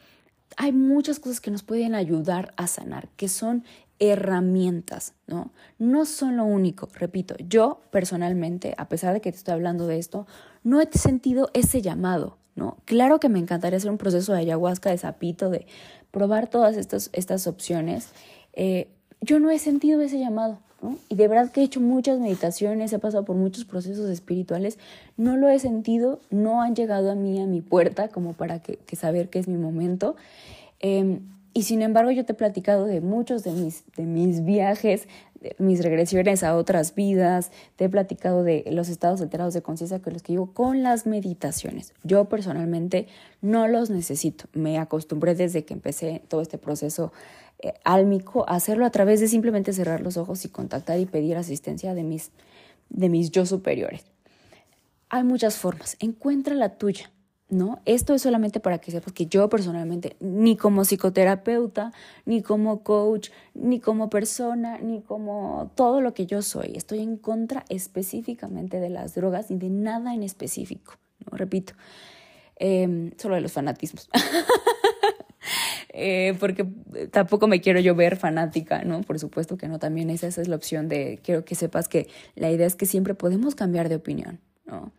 hay 0.57 0.73
muchas 0.73 1.21
cosas 1.21 1.41
que 1.41 1.51
nos 1.51 1.63
pueden 1.63 1.95
ayudar 1.95 2.53
a 2.57 2.67
sanar, 2.67 3.09
que 3.17 3.29
son 3.29 3.65
herramientas, 3.99 5.15
¿no? 5.27 5.51
No 5.79 6.05
son 6.05 6.37
lo 6.37 6.45
único, 6.45 6.89
repito, 6.95 7.35
yo 7.49 7.81
personalmente, 7.91 8.75
a 8.77 8.89
pesar 8.89 9.15
de 9.15 9.21
que 9.21 9.33
te 9.33 9.39
estoy 9.39 9.55
hablando 9.55 9.87
de 9.87 9.99
esto, 9.99 10.27
no 10.65 10.81
he 10.81 10.89
sentido 10.93 11.51
ese 11.55 11.83
llamado, 11.83 12.37
¿no? 12.55 12.77
Claro 12.85 13.21
que 13.21 13.29
me 13.29 13.39
encantaría 13.39 13.77
hacer 13.77 13.91
un 13.91 13.99
proceso 13.99 14.33
de 14.33 14.41
ayahuasca, 14.41 14.91
de 14.91 14.99
sapito, 14.99 15.51
de 15.51 15.67
probar 16.11 16.49
todas 16.49 16.77
estas, 16.77 17.11
estas 17.13 17.47
opciones. 17.47 18.11
Eh, 18.53 18.89
yo 19.21 19.41
no 19.41 19.51
he 19.51 19.59
sentido 19.59 20.01
ese 20.01 20.19
llamado, 20.19 20.59
¿no? 20.83 20.97
Y 21.09 21.15
de 21.15 21.29
verdad 21.29 21.51
que 21.51 21.61
he 21.61 21.65
hecho 21.65 21.81
muchas 21.81 22.19
meditaciones, 22.19 22.93
he 22.93 22.99
pasado 22.99 23.25
por 23.25 23.37
muchos 23.37 23.65
procesos 23.65 24.11
espirituales, 24.11 24.79
no 25.17 25.37
lo 25.37 25.49
he 25.49 25.59
sentido, 25.59 26.21
no 26.31 26.63
han 26.63 26.75
llegado 26.75 27.11
a 27.11 27.15
mí, 27.15 27.41
a 27.41 27.47
mi 27.47 27.63
puerta, 27.63 28.09
como 28.09 28.35
para 28.35 28.61
que, 28.61 28.79
saber 28.97 29.31
que 29.31 29.39
es 29.39 29.49
mi 29.49 29.57
momento. 29.57 30.17
Em, 30.81 31.21
y 31.57 31.63
sin 31.63 31.81
embargo, 31.81 32.11
yo 32.11 32.27
te 32.27 32.33
he 32.33 32.37
platicado 32.37 32.85
de 32.85 33.01
muchos 33.01 33.43
de 33.43 33.51
mis, 33.51 33.83
de 33.97 34.05
mis 34.05 34.45
viajes, 34.45 35.09
de 35.41 35.57
mis 35.59 35.83
regresiones 35.83 36.43
a 36.43 36.55
otras 36.55 36.95
vidas, 36.95 37.51
te 37.77 37.87
he 37.87 37.89
platicado 37.89 38.43
de 38.43 38.65
los 38.71 38.91
estados 38.91 39.23
alterados 39.23 39.55
de 39.55 39.63
conciencia 39.63 40.03
que 40.03 40.11
los 40.11 40.23
que 40.23 40.35
llevo 40.35 40.53
con 40.53 40.83
las 40.83 41.07
meditaciones. 41.07 41.95
Yo 42.05 42.27
personalmente 42.27 43.07
no 43.41 43.69
los 43.69 43.89
necesito. 43.89 44.51
Me 44.53 44.77
acostumbré 44.77 45.35
desde 45.35 45.65
que 45.65 45.73
empecé 45.73 46.21
todo 46.29 46.43
este 46.43 46.59
proceso 46.59 47.11
eh, 47.61 47.73
álmico 47.85 48.45
a 48.47 48.57
hacerlo 48.57 48.85
a 48.85 48.91
través 48.91 49.21
de 49.21 49.29
simplemente 49.29 49.73
cerrar 49.73 50.03
los 50.03 50.19
ojos 50.19 50.45
y 50.45 50.51
contactar 50.51 51.01
y 51.01 51.07
pedir 51.07 51.39
asistencia 51.39 51.95
de 51.95 52.03
mis, 52.03 52.33
de 52.91 53.09
mis 53.09 53.31
yo 53.31 53.47
superiores. 53.47 54.05
hay 55.09 55.25
muchas 55.25 55.57
formas, 55.57 55.97
encuentra 56.01 56.55
la 56.55 56.77
tuya. 56.77 57.11
¿No? 57.49 57.81
Esto 57.85 58.15
es 58.15 58.23
solamente 58.23 58.59
para 58.59 58.79
que 58.79 58.91
sepas 58.91 59.13
que 59.13 59.27
yo 59.27 59.49
personalmente, 59.49 60.17
ni 60.21 60.57
como 60.57 60.85
psicoterapeuta, 60.85 61.93
ni 62.25 62.43
como 62.43 62.83
coach, 62.83 63.31
ni 63.55 63.79
como 63.79 64.11
persona, 64.11 64.79
ni 64.79 65.01
como 65.01 65.71
todo 65.77 66.01
lo 66.01 66.13
que 66.13 66.27
yo 66.27 66.43
soy, 66.43 66.73
estoy 66.75 67.01
en 67.01 67.17
contra 67.17 67.65
específicamente 67.69 68.81
de 68.81 68.91
las 68.91 69.15
drogas 69.15 69.51
y 69.51 69.57
de 69.57 69.71
nada 69.71 70.15
en 70.15 70.23
específico, 70.23 70.95
¿no? 71.31 71.37
Repito, 71.37 71.75
em, 72.57 73.13
solo 73.17 73.37
de 73.37 73.41
los 73.43 73.53
fanatismos. 73.53 74.09
Eh, 75.99 76.37
porque 76.41 76.67
tampoco 77.11 77.47
me 77.47 77.63
quiero 77.63 77.81
yo 77.81 77.95
ver 77.95 78.17
fanática, 78.17 78.85
¿no? 78.85 79.01
Por 79.01 79.19
supuesto 79.19 79.57
que 79.57 79.67
no, 79.67 79.79
también 79.79 80.11
esa, 80.11 80.27
esa 80.27 80.43
es 80.43 80.49
la 80.49 80.57
opción 80.57 80.89
de, 80.89 81.21
quiero 81.23 81.47
que 81.47 81.55
sepas 81.55 81.89
que 81.89 82.07
la 82.35 82.51
idea 82.51 82.67
es 82.67 82.75
que 82.75 82.85
siempre 82.85 83.15
podemos 83.15 83.55
cambiar 83.55 83.89
de 83.89 83.95
opinión, 83.95 84.39
¿no? 84.67 84.93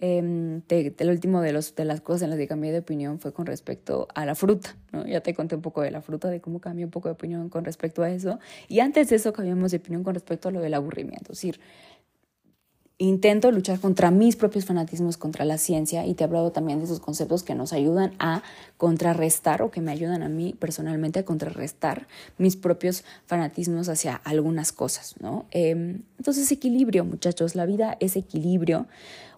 Eh, 0.00 0.60
el 0.68 1.10
último 1.10 1.40
de, 1.40 1.52
los, 1.52 1.74
de 1.74 1.84
las 1.84 2.00
cosas 2.00 2.22
en 2.22 2.30
las 2.30 2.38
que 2.38 2.48
cambié 2.48 2.72
de 2.72 2.78
opinión 2.78 3.20
fue 3.20 3.32
con 3.32 3.46
respecto 3.46 4.08
a 4.14 4.26
la 4.26 4.34
fruta, 4.34 4.76
¿no? 4.92 5.06
Ya 5.06 5.20
te 5.20 5.34
conté 5.34 5.54
un 5.54 5.62
poco 5.62 5.82
de 5.82 5.90
la 5.90 6.02
fruta, 6.02 6.28
de 6.28 6.40
cómo 6.40 6.60
cambié 6.60 6.84
un 6.84 6.90
poco 6.90 7.08
de 7.08 7.12
opinión 7.12 7.48
con 7.48 7.64
respecto 7.64 8.02
a 8.02 8.10
eso. 8.10 8.38
Y 8.68 8.80
antes 8.80 9.10
de 9.10 9.16
eso 9.16 9.32
cambiamos 9.32 9.70
de 9.70 9.78
opinión 9.78 10.02
con 10.02 10.14
respecto 10.14 10.48
a 10.48 10.52
lo 10.52 10.60
del 10.60 10.74
aburrimiento. 10.74 11.32
Es 11.32 11.38
decir, 11.38 11.60
intento 12.98 13.50
luchar 13.50 13.80
contra 13.80 14.10
mis 14.12 14.36
propios 14.36 14.66
fanatismos, 14.66 15.16
contra 15.16 15.44
la 15.44 15.58
ciencia, 15.58 16.06
y 16.06 16.14
te 16.14 16.22
he 16.22 16.26
hablado 16.26 16.52
también 16.52 16.78
de 16.78 16.84
esos 16.84 17.00
conceptos 17.00 17.42
que 17.42 17.54
nos 17.54 17.72
ayudan 17.72 18.14
a 18.18 18.42
contrarrestar 18.76 19.62
o 19.62 19.70
que 19.70 19.80
me 19.80 19.90
ayudan 19.90 20.22
a 20.22 20.28
mí 20.28 20.54
personalmente 20.58 21.18
a 21.18 21.24
contrarrestar 21.24 22.06
mis 22.38 22.56
propios 22.56 23.04
fanatismos 23.26 23.88
hacia 23.88 24.14
algunas 24.14 24.70
cosas, 24.70 25.16
¿no? 25.20 25.46
Em, 25.50 26.02
entonces, 26.18 26.50
equilibrio, 26.52 27.04
muchachos, 27.04 27.56
la 27.56 27.66
vida 27.66 27.96
es 27.98 28.14
equilibrio. 28.16 28.86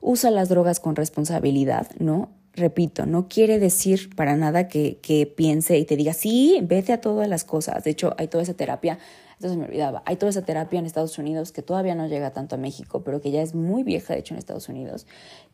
Usa 0.03 0.31
las 0.31 0.51
drogas 0.51 0.79
con 0.79 0.95
responsabilidad, 0.95 1.90
¿no? 1.99 2.29
Repito, 2.57 3.05
no 3.05 3.29
quiere 3.29 3.59
decir 3.59 4.14
para 4.16 4.35
nada 4.35 4.66
que, 4.66 5.33
piense 5.37 5.79
y 5.79 5.85
te 5.85 5.95
diga, 5.95 6.14
sí, 6.14 6.59
vete 6.62 6.95
a 6.95 7.01
todas 7.03 7.29
las 7.29 7.45
cosas. 7.45 7.85
De 7.85 7.90
hecho, 7.90 8.14
hay 8.16 8.29
toda 8.29 8.42
esa 8.42 8.55
terapia 8.55 8.99
entonces 9.37 9.59
me 9.59 9.66
olvidaba. 9.66 10.03
Hay 10.07 10.16
toda 10.16 10.31
esa 10.31 10.42
terapia 10.42 10.79
en 10.79 10.87
Estados 10.87 11.19
Unidos 11.19 11.53
que 11.53 11.61
todavía 11.61 11.95
no 11.95 12.07
llega 12.07 12.31
tanto 12.31 12.55
a 12.55 12.59
México, 12.59 13.03
pero 13.05 13.21
que 13.21 13.31
ya 13.31 13.42
es 13.42 13.55
muy 13.55 13.83
vieja, 13.83 14.14
de 14.14 14.21
hecho, 14.21 14.33
en 14.33 14.38
Estados 14.38 14.71
Unidos, 14.71 15.07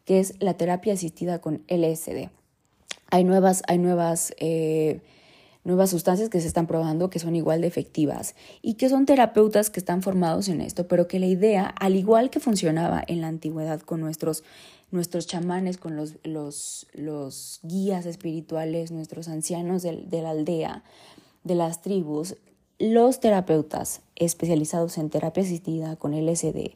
que 0.04 0.20
es 0.20 0.34
la 0.38 0.54
terapia 0.54 0.92
asistida 0.92 1.40
con 1.40 1.64
LSD. 1.68 2.30
Hay 3.10 3.24
nuevas, 3.24 3.62
hay 3.66 3.78
nuevas, 3.78 4.34
eh, 4.38 5.00
nuevas 5.64 5.90
sustancias 5.90 6.28
que 6.28 6.40
se 6.40 6.46
están 6.46 6.68
probando 6.68 7.10
que 7.10 7.18
son 7.18 7.34
igual 7.34 7.60
de 7.60 7.66
efectivas 7.66 8.36
y 8.62 8.74
que 8.74 8.88
son 8.88 9.04
terapeutas 9.04 9.68
que 9.68 9.80
están 9.80 10.02
formados 10.02 10.48
en 10.48 10.60
esto, 10.60 10.86
pero 10.86 11.08
que 11.08 11.18
la 11.18 11.26
idea, 11.26 11.66
al 11.66 11.96
igual 11.96 12.30
que 12.30 12.38
funcionaba 12.38 13.02
en 13.06 13.20
la 13.20 13.26
antigüedad 13.26 13.80
con 13.80 14.00
nuestros 14.00 14.44
nuestros 14.92 15.26
chamanes, 15.26 15.78
con 15.78 15.96
los, 15.96 16.16
los, 16.22 16.86
los 16.92 17.60
guías 17.62 18.06
espirituales, 18.06 18.92
nuestros 18.92 19.28
ancianos 19.28 19.82
de, 19.82 20.04
de 20.06 20.22
la 20.22 20.30
aldea, 20.30 20.84
de 21.44 21.54
las 21.54 21.82
tribus, 21.82 22.36
los 22.78 23.20
terapeutas 23.20 24.02
especializados 24.16 24.98
en 24.98 25.10
terapia 25.10 25.42
asistida 25.42 25.96
con 25.96 26.12
LSD 26.12 26.74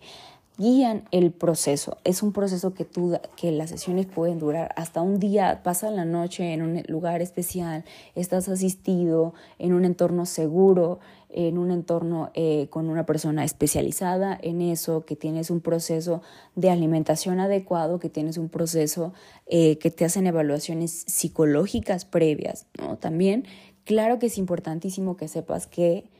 guían 0.59 1.05
el 1.11 1.33
proceso. 1.33 1.99
Es 2.05 2.23
un 2.23 2.33
proceso 2.33 2.75
que, 2.75 2.85
tú, 2.85 3.19
que 3.37 3.53
las 3.53 3.71
sesiones 3.71 4.07
pueden 4.07 4.39
durar 4.39 4.73
hasta 4.77 5.03
un 5.03 5.19
día, 5.19 5.61
pasas 5.63 5.93
la 5.93 6.05
noche 6.05 6.53
en 6.53 6.63
un 6.63 6.83
lugar 6.89 7.23
especial, 7.23 7.85
estás 8.15 8.49
asistido 8.49 9.35
en 9.59 9.75
un 9.75 9.85
entorno 9.85 10.27
seguro, 10.27 10.99
en 11.37 11.59
un 11.59 11.71
entorno 11.71 12.31
eh, 12.35 12.67
con 12.71 12.89
una 12.89 13.07
persona 13.07 13.45
especializada 13.45 14.37
en 14.43 14.61
eso, 14.61 15.05
que 15.05 15.15
tienes 15.15 15.51
un 15.51 15.61
proceso 15.61 16.23
de 16.57 16.71
alimentación 16.71 17.39
adecuado, 17.39 18.01
que 18.01 18.09
tienes 18.09 18.39
un 18.39 18.49
proceso 18.49 19.13
eh, 19.47 19.79
que 19.79 19.91
te 19.91 20.05
hacen 20.05 20.27
evaluaciones 20.27 21.05
psicológicas 21.07 22.05
previas, 22.05 22.67
¿no? 22.79 22.97
También 22.97 23.45
Claro 23.87 24.19
que 24.19 24.27
es 24.27 24.37
importantísimo 24.37 25.17
que 25.17 25.29
sepas 25.29 25.69
que 25.69 26.11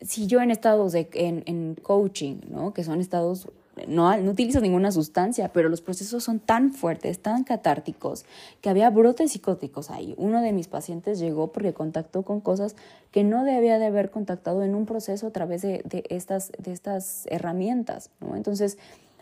si 0.00 0.28
yo 0.28 0.40
en 0.40 0.52
estados 0.52 0.92
de 0.92 1.10
en, 1.14 1.42
en 1.46 1.74
coaching, 1.74 2.36
¿no? 2.48 2.72
que 2.72 2.84
son 2.84 3.00
estados 3.00 3.48
no, 3.88 4.16
no 4.16 4.30
utilizo 4.30 4.60
ninguna 4.60 4.92
sustancia, 4.92 5.52
pero 5.52 5.68
los 5.68 5.80
procesos 5.80 6.22
son 6.22 6.38
tan 6.38 6.72
fuertes, 6.72 7.18
tan 7.20 7.44
catárticos, 7.44 8.24
que 8.60 8.70
había 8.70 8.90
brotes 8.90 9.32
psicóticos 9.32 9.90
ahí. 9.90 10.14
Uno 10.16 10.40
de 10.40 10.52
mis 10.52 10.68
pacientes 10.68 11.18
llegó 11.18 11.52
porque 11.52 11.72
contactó 11.72 12.22
con 12.22 12.40
cosas 12.40 12.76
que 13.10 13.24
no 13.24 13.44
debía 13.44 13.78
de 13.78 13.86
haber 13.86 14.10
contactado 14.10 14.62
en 14.62 14.74
un 14.74 14.86
proceso 14.86 15.26
a 15.26 15.30
través 15.30 15.62
de, 15.62 15.82
de 15.84 16.04
estas, 16.08 16.52
de 16.58 16.72
estas 16.72 17.26
herramientas. 17.26 18.10
¿no? 18.20 18.36
Entonces, 18.36 18.78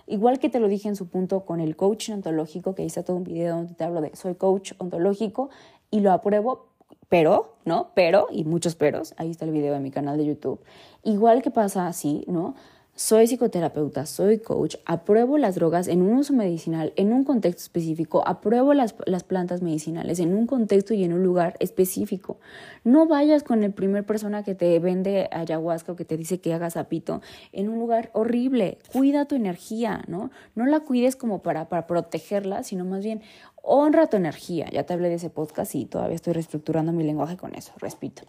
igual 0.07 0.39
que 0.39 0.49
te 0.49 0.61
lo 0.61 0.69
dije 0.69 0.89
en 0.89 0.97
su 0.97 1.09
punto 1.09 1.45
con 1.45 1.61
el 1.61 1.77
coach 1.77 2.11
ontológico, 2.11 2.75
que 2.75 2.85
hice 2.85 3.03
todo 3.03 3.17
un 3.17 3.25
video 3.25 3.57
donde 3.57 3.75
te 3.75 3.85
hablo 3.85 4.01
de 4.01 4.15
soy 4.15 4.35
coach 4.35 4.73
ontológico 4.79 5.51
y 5.91 6.01
lo 6.01 6.13
apruebo 6.13 6.73
pero, 7.13 7.57
¿no? 7.67 7.91
Pero, 7.93 8.29
y 8.31 8.45
muchos 8.45 8.75
peros, 8.75 9.13
ahí 9.19 9.31
está 9.31 9.45
el 9.45 9.51
video 9.51 9.75
de 9.75 9.81
mi 9.81 9.91
canal 9.91 10.17
de 10.17 10.25
YouTube. 10.25 10.61
Igual 11.03 11.43
que 11.43 11.51
pasa 11.51 11.87
así, 11.87 12.25
¿no? 12.27 12.55
Soy 12.95 13.27
psicoterapeuta, 13.27 14.05
soy 14.05 14.39
coach, 14.39 14.77
apruebo 14.85 15.39
las 15.39 15.55
drogas 15.55 15.89
en 15.89 16.03
un 16.03 16.19
uso 16.19 16.35
medicinal, 16.35 16.93
en 16.97 17.15
un 17.15 17.25
contexto 17.25 17.63
específico, 17.63 18.23
apruebo 18.29 18.75
las, 18.75 18.95
las, 19.07 19.25
plantas 19.25 19.63
medicinales 19.63 20.19
en 20.19 20.35
un 20.35 20.47
contexto 20.47 20.93
y 20.93 21.03
en 21.03 21.15
un 21.15 21.23
lugar 21.23 21.57
específico. 21.59 22.37
No 22.85 23.07
vayas 23.07 23.45
con 23.45 23.65
el 23.65 23.73
primer 23.73 24.05
persona 24.05 24.45
que 24.45 24.55
te 24.55 24.79
vende 24.79 25.31
ayahuasca 25.33 25.93
o 25.93 25.97
que 25.97 26.05
te 26.05 26.19
dice 26.19 26.43
que 26.43 26.53
hagas 26.53 26.77
apito 26.77 27.23
en 27.53 27.71
un 27.71 27.79
lugar 27.79 28.11
horrible. 28.13 28.77
Cuida 28.93 29.25
tu 29.25 29.37
energía, 29.37 30.05
¿no? 30.07 30.31
No 30.55 30.67
la 30.67 30.81
cuides 30.81 31.17
como 31.17 31.43
para, 31.43 31.71
para 31.71 31.87
protegerla, 31.87 32.63
sino 32.63 32.85
más 32.85 33.03
bien 33.03 33.23
honra 33.63 34.09
tu 34.09 34.19
energía. 34.19 34.69
Ya 34.71 34.85
te 34.85 34.93
hablé 34.93 35.09
de 35.09 35.15
ese 35.15 35.31
podcast 35.31 35.75
y 35.75 35.87
todavía 35.87 36.17
estoy 36.17 36.35
reestructurando 36.35 36.93
mi 36.93 37.05
lenguaje 37.05 37.39
con 37.39 37.55
eso, 37.55 37.73
repito. 37.79 38.25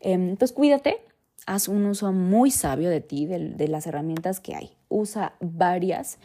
Em, 0.00 0.30
entonces 0.30 0.52
cuídate, 0.52 0.98
haz 1.46 1.68
un 1.68 1.86
uso 1.86 2.12
muy 2.12 2.50
sabio 2.50 2.90
de 2.90 3.00
ti, 3.00 3.26
de, 3.26 3.68
las 3.68 3.86
herramientas 3.86 4.40
que 4.40 4.54
hay. 4.54 4.70
Usa 4.88 5.34
varias. 5.40 6.18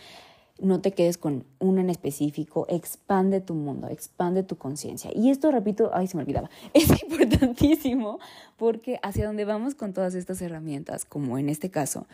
No 0.59 0.79
te 0.79 0.91
quedes 0.91 1.17
con 1.17 1.43
una 1.59 1.81
en 1.81 1.89
específico, 1.89 2.65
expande 2.69 3.41
tu 3.41 3.55
mundo, 3.55 3.89
expande 3.89 4.41
tu 4.43 4.57
conciencia. 4.57 5.11
Y 5.13 5.29
esto, 5.29 5.51
repito, 5.51 5.91
ay, 5.93 6.07
se 6.07 6.15
me 6.15 6.23
olvidaba, 6.23 6.49
es 6.73 6.89
importantísimo 7.03 8.19
porque 8.55 8.99
hacia 9.03 9.27
dónde 9.27 9.45
vamos 9.45 9.75
con 9.75 9.93
todas 9.93 10.15
estas 10.15 10.41
herramientas, 10.41 11.03
como 11.03 11.37
en 11.37 11.49
este 11.49 11.69
caso, 11.69 12.07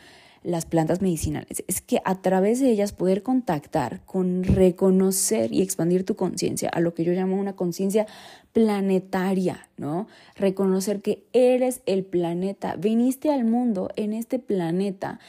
las 0.43 0.65
plantas 0.65 1.01
medicinales, 1.01 1.63
es 1.67 1.81
que 1.81 2.01
a 2.03 2.21
través 2.21 2.59
de 2.59 2.71
ellas 2.71 2.93
poder 2.93 3.21
contactar 3.21 4.01
con 4.05 4.43
reconocer 4.43 5.51
y 5.51 5.61
expandir 5.61 6.03
tu 6.03 6.15
conciencia 6.15 6.69
a 6.69 6.79
lo 6.79 6.95
que 6.95 7.03
yo 7.03 7.13
llamo 7.13 7.39
una 7.39 7.55
conciencia 7.55 8.07
planetaria, 8.51 9.69
¿no? 9.77 10.07
Reconocer 10.35 11.01
que 11.01 11.23
eres 11.33 11.81
el 11.85 12.03
planeta, 12.03 12.75
viniste 12.75 13.31
al 13.31 13.45
mundo 13.45 13.91
en 13.95 14.13
este 14.13 14.39
planeta, 14.39 15.19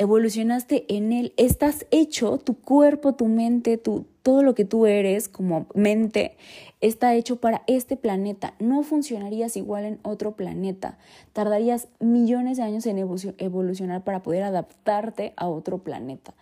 evolucionaste 0.00 0.86
en 0.88 1.12
él, 1.12 1.34
estás 1.36 1.84
hecho, 1.90 2.38
tu 2.38 2.54
cuerpo, 2.54 3.14
tu 3.16 3.26
mente, 3.26 3.76
tu, 3.76 4.06
todo 4.22 4.42
lo 4.42 4.54
que 4.54 4.64
tú 4.64 4.86
eres 4.86 5.28
como 5.28 5.66
mente 5.74 6.38
está 6.80 7.14
hecho 7.14 7.36
para 7.36 7.62
este 7.66 7.98
planeta. 7.98 8.54
No 8.60 8.82
funcionarías 8.82 9.58
igual 9.58 9.84
en 9.84 10.00
otro 10.02 10.36
planeta. 10.36 10.96
Tardarías 11.34 11.88
millones 11.98 12.56
de 12.56 12.62
años 12.62 12.86
en 12.86 12.96
evolucionar 12.96 14.02
para 14.02 14.22
poder 14.22 14.42
adaptarte 14.42 15.34
a 15.36 15.48
otro 15.48 15.84
planeta. 15.84 16.32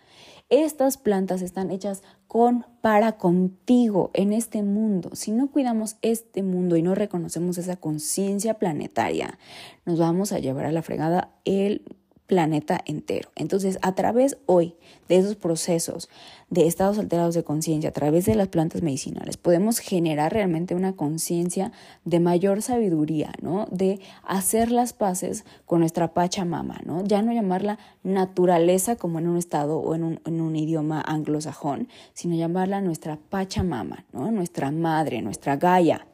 Estas 0.47 0.97
plantas 0.97 1.41
están 1.41 1.69
hechas 1.69 2.01
con 2.27 2.65
para 2.79 3.17
contigo 3.17 4.09
en 4.13 4.31
este 4.31 4.63
mundo. 4.63 5.09
Si 5.15 5.31
no 5.31 5.51
cuidamos 5.51 5.97
este 6.01 6.43
mundo 6.43 6.77
y 6.77 6.81
no 6.81 6.95
reconocemos 6.95 7.57
esa 7.57 7.75
conciencia 7.75 8.53
planetaria, 8.53 9.37
nos 9.85 9.99
vamos 9.99 10.31
a 10.31 10.39
llevar 10.39 10.65
a 10.65 10.71
la 10.71 10.81
fregada 10.81 11.33
el 11.43 11.83
planeta 12.29 12.79
entero. 12.85 13.29
Entonces, 13.35 13.79
a 13.81 13.95
través 13.95 14.37
hoy 14.45 14.75
de 15.09 15.17
esos 15.17 15.35
procesos 15.35 16.09
de 16.51 16.67
estados 16.67 16.99
alterados 16.99 17.33
de 17.33 17.43
conciencia, 17.43 17.89
a 17.89 17.93
través 17.93 18.27
de 18.27 18.35
las 18.35 18.49
plantas 18.49 18.83
medicinales, 18.83 19.35
podemos 19.35 19.79
generar 19.79 20.31
realmente 20.31 20.75
una 20.75 20.93
conciencia 20.93 21.71
de 22.05 22.19
mayor 22.19 22.61
sabiduría, 22.61 23.33
¿no? 23.41 23.65
De 23.71 23.99
hacer 24.23 24.71
las 24.71 24.93
paces 24.93 25.43
con 25.65 25.79
nuestra 25.79 26.13
Pachamama, 26.13 26.79
¿no? 26.85 27.03
Ya 27.03 27.23
no 27.23 27.33
llamarla 27.33 27.79
naturaleza 28.03 28.95
como 28.95 29.17
en 29.17 29.27
un 29.27 29.37
estado 29.37 29.79
o 29.79 29.95
en 29.95 30.03
un, 30.03 30.55
idioma 30.55 31.01
anglosajón, 31.01 31.87
sino 32.13 32.35
llamarla 32.35 32.79
nuestra 32.79 33.17
Pachamama, 33.17 34.05
¿no? 34.13 34.29
Nuestra 34.31 34.69
madre, 34.69 35.23
nuestra 35.23 35.57
Gaia. 35.57 36.05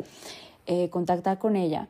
Eh, 0.65 0.89
contactar 0.89 1.37
con 1.39 1.57
ella 1.57 1.89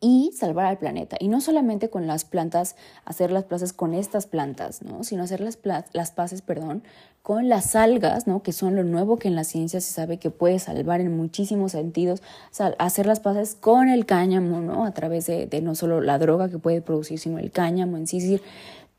y 0.00 0.32
salvar 0.34 0.66
al 0.66 0.78
planeta. 0.78 1.16
Y 1.18 1.28
no 1.28 1.40
solamente 1.40 1.88
con 1.88 2.06
las 2.06 2.24
plantas, 2.24 2.76
hacer 3.04 3.30
las 3.30 3.44
paces 3.44 3.72
con 3.72 3.94
estas 3.94 4.26
plantas, 4.26 4.82
¿no? 4.82 5.04
sino 5.04 5.22
hacer 5.22 5.40
las, 5.40 5.58
las 5.92 6.10
paces 6.10 6.42
perdón, 6.42 6.82
con 7.22 7.48
las 7.48 7.74
algas, 7.74 8.26
¿no? 8.26 8.42
que 8.42 8.52
son 8.52 8.76
lo 8.76 8.84
nuevo 8.84 9.18
que 9.18 9.28
en 9.28 9.34
la 9.34 9.44
ciencia 9.44 9.80
se 9.80 9.92
sabe 9.92 10.18
que 10.18 10.30
puede 10.30 10.58
salvar 10.58 11.00
en 11.00 11.16
muchísimos 11.16 11.72
sentidos, 11.72 12.22
hacer 12.78 13.06
las 13.06 13.20
paces 13.20 13.56
con 13.58 13.88
el 13.88 14.06
cáñamo, 14.06 14.60
¿no? 14.60 14.84
a 14.84 14.92
través 14.92 15.26
de, 15.26 15.46
de, 15.46 15.60
no 15.60 15.74
solo 15.74 16.00
la 16.00 16.18
droga 16.18 16.48
que 16.48 16.58
puede 16.58 16.82
producir, 16.82 17.18
sino 17.18 17.38
el 17.38 17.50
cáñamo 17.50 17.96
en 17.96 18.06
sí, 18.06 18.40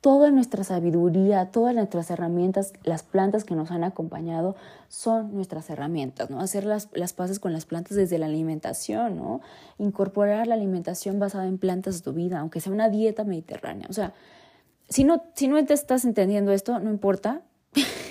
toda 0.01 0.31
nuestra 0.31 0.63
sabiduría, 0.63 1.51
todas 1.51 1.73
nuestras 1.73 2.10
herramientas, 2.12 2.73
las 2.83 3.03
plantas 3.03 3.43
que 3.43 3.55
nos 3.55 3.71
han 3.71 3.83
acompañado 3.83 4.55
son 4.89 5.33
nuestras 5.33 5.69
herramientas, 5.69 6.29
¿no? 6.29 6.39
Hacer 6.39 6.65
las, 6.65 6.89
las 6.93 7.13
paces 7.13 7.39
con 7.39 7.51
las 7.51 7.65
plantas 7.65 7.97
desde 7.97 8.17
la 8.17 8.27
alimentación, 8.27 9.17
¿no? 9.17 9.41
Incorporar 9.79 10.47
la 10.47 10.55
alimentación 10.55 11.19
basada 11.19 11.47
en 11.47 11.57
plantas 11.57 11.99
a 11.99 12.03
tu 12.03 12.13
vida, 12.13 12.39
aunque 12.39 12.62
sea 12.62 12.71
una 12.71 12.89
dieta 12.89 13.23
mediterránea. 13.23 13.88
O 13.89 13.93
sea, 13.93 14.13
si 14.89 15.03
no, 15.03 15.23
si 15.33 15.47
no 15.47 15.63
te 15.65 15.73
estás 15.73 16.05
entendiendo 16.05 16.51
esto, 16.51 16.79
no 16.79 16.89
importa, 16.89 17.41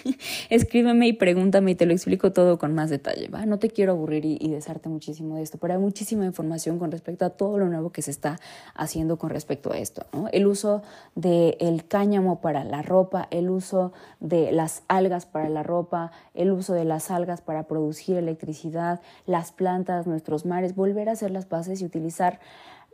escríbeme 0.51 1.09
y 1.09 1.13
pregúntame 1.13 1.73
y 1.73 1.75
te 1.75 1.87
lo 1.87 1.93
explico 1.93 2.33
todo 2.33 2.59
con 2.59 2.75
más 2.75 2.91
detalle, 2.91 3.29
¿va? 3.29 3.47
No 3.47 3.59
te 3.59 3.71
quiero 3.71 3.93
aburrir 3.93 4.25
y, 4.25 4.49
desarte 4.49 4.89
muchísimo 4.89 5.37
de 5.37 5.43
esto, 5.43 5.59
pero 5.59 5.75
hay 5.75 5.81
muchísima 5.81 6.25
información 6.25 6.79
con 6.79 6.91
respecto 6.91 7.25
a 7.25 7.31
todo 7.31 7.59
lo 7.59 7.69
nuevo 7.69 7.91
que 7.91 8.03
se 8.03 8.11
está 8.11 8.39
haciendo 8.75 9.19
con 9.19 9.31
respecto 9.31 9.73
a 9.73 9.79
esto, 9.79 10.07
¿no? 10.13 10.29
El 10.33 10.47
uso 10.47 10.83
del 11.15 11.87
cáñamo 11.87 12.41
para 12.41 12.65
la 12.65 12.83
ropa, 12.83 13.29
el 13.31 13.51
uso 13.51 13.93
de 14.21 14.53
las 14.53 14.83
algas 14.89 15.27
para 15.27 15.49
la 15.49 15.63
ropa, 15.63 16.13
el 16.35 16.53
uso 16.53 16.73
de 16.73 16.85
las 16.85 17.11
algas 17.11 17.41
para 17.41 17.65
producir 17.65 18.17
electricidad, 18.17 19.01
las 19.27 19.53
plantas, 19.53 20.07
nuestros 20.07 20.47
mares, 20.47 20.75
volver 20.75 21.09
a 21.09 21.13
hacer 21.13 21.31
las 21.31 21.49
bases 21.49 21.81
y 21.81 21.85
utilizar 21.85 22.41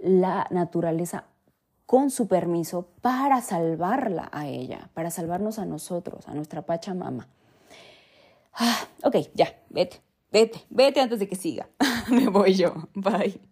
la 0.01 0.46
naturaleza 0.51 1.25
con 1.87 2.11
su 2.11 2.27
permiso 2.29 2.88
para 3.01 3.40
salvarla 3.40 4.29
a 4.33 4.47
ella, 4.47 4.90
para 4.95 5.11
salvarnos 5.11 5.59
a 5.59 5.66
nosotros, 5.66 6.27
a 6.29 6.35
nuestra 6.35 6.62
Pachamama. 6.62 7.29
Ah, 8.55 8.87
ok, 9.03 9.16
ya, 9.35 9.55
vete, 9.71 10.03
vete, 10.31 10.64
vete 10.71 11.01
antes 11.01 11.18
de 11.18 11.29
que 11.29 11.37
siga. 11.37 11.68
Me 12.09 12.29
voy 12.29 12.55
yo. 12.55 12.75
Bye. 12.95 13.52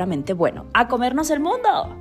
bueno. 0.33 0.65
¡A 0.73 0.87
comernos 0.87 1.29
el 1.31 1.39
mundo! 1.39 1.95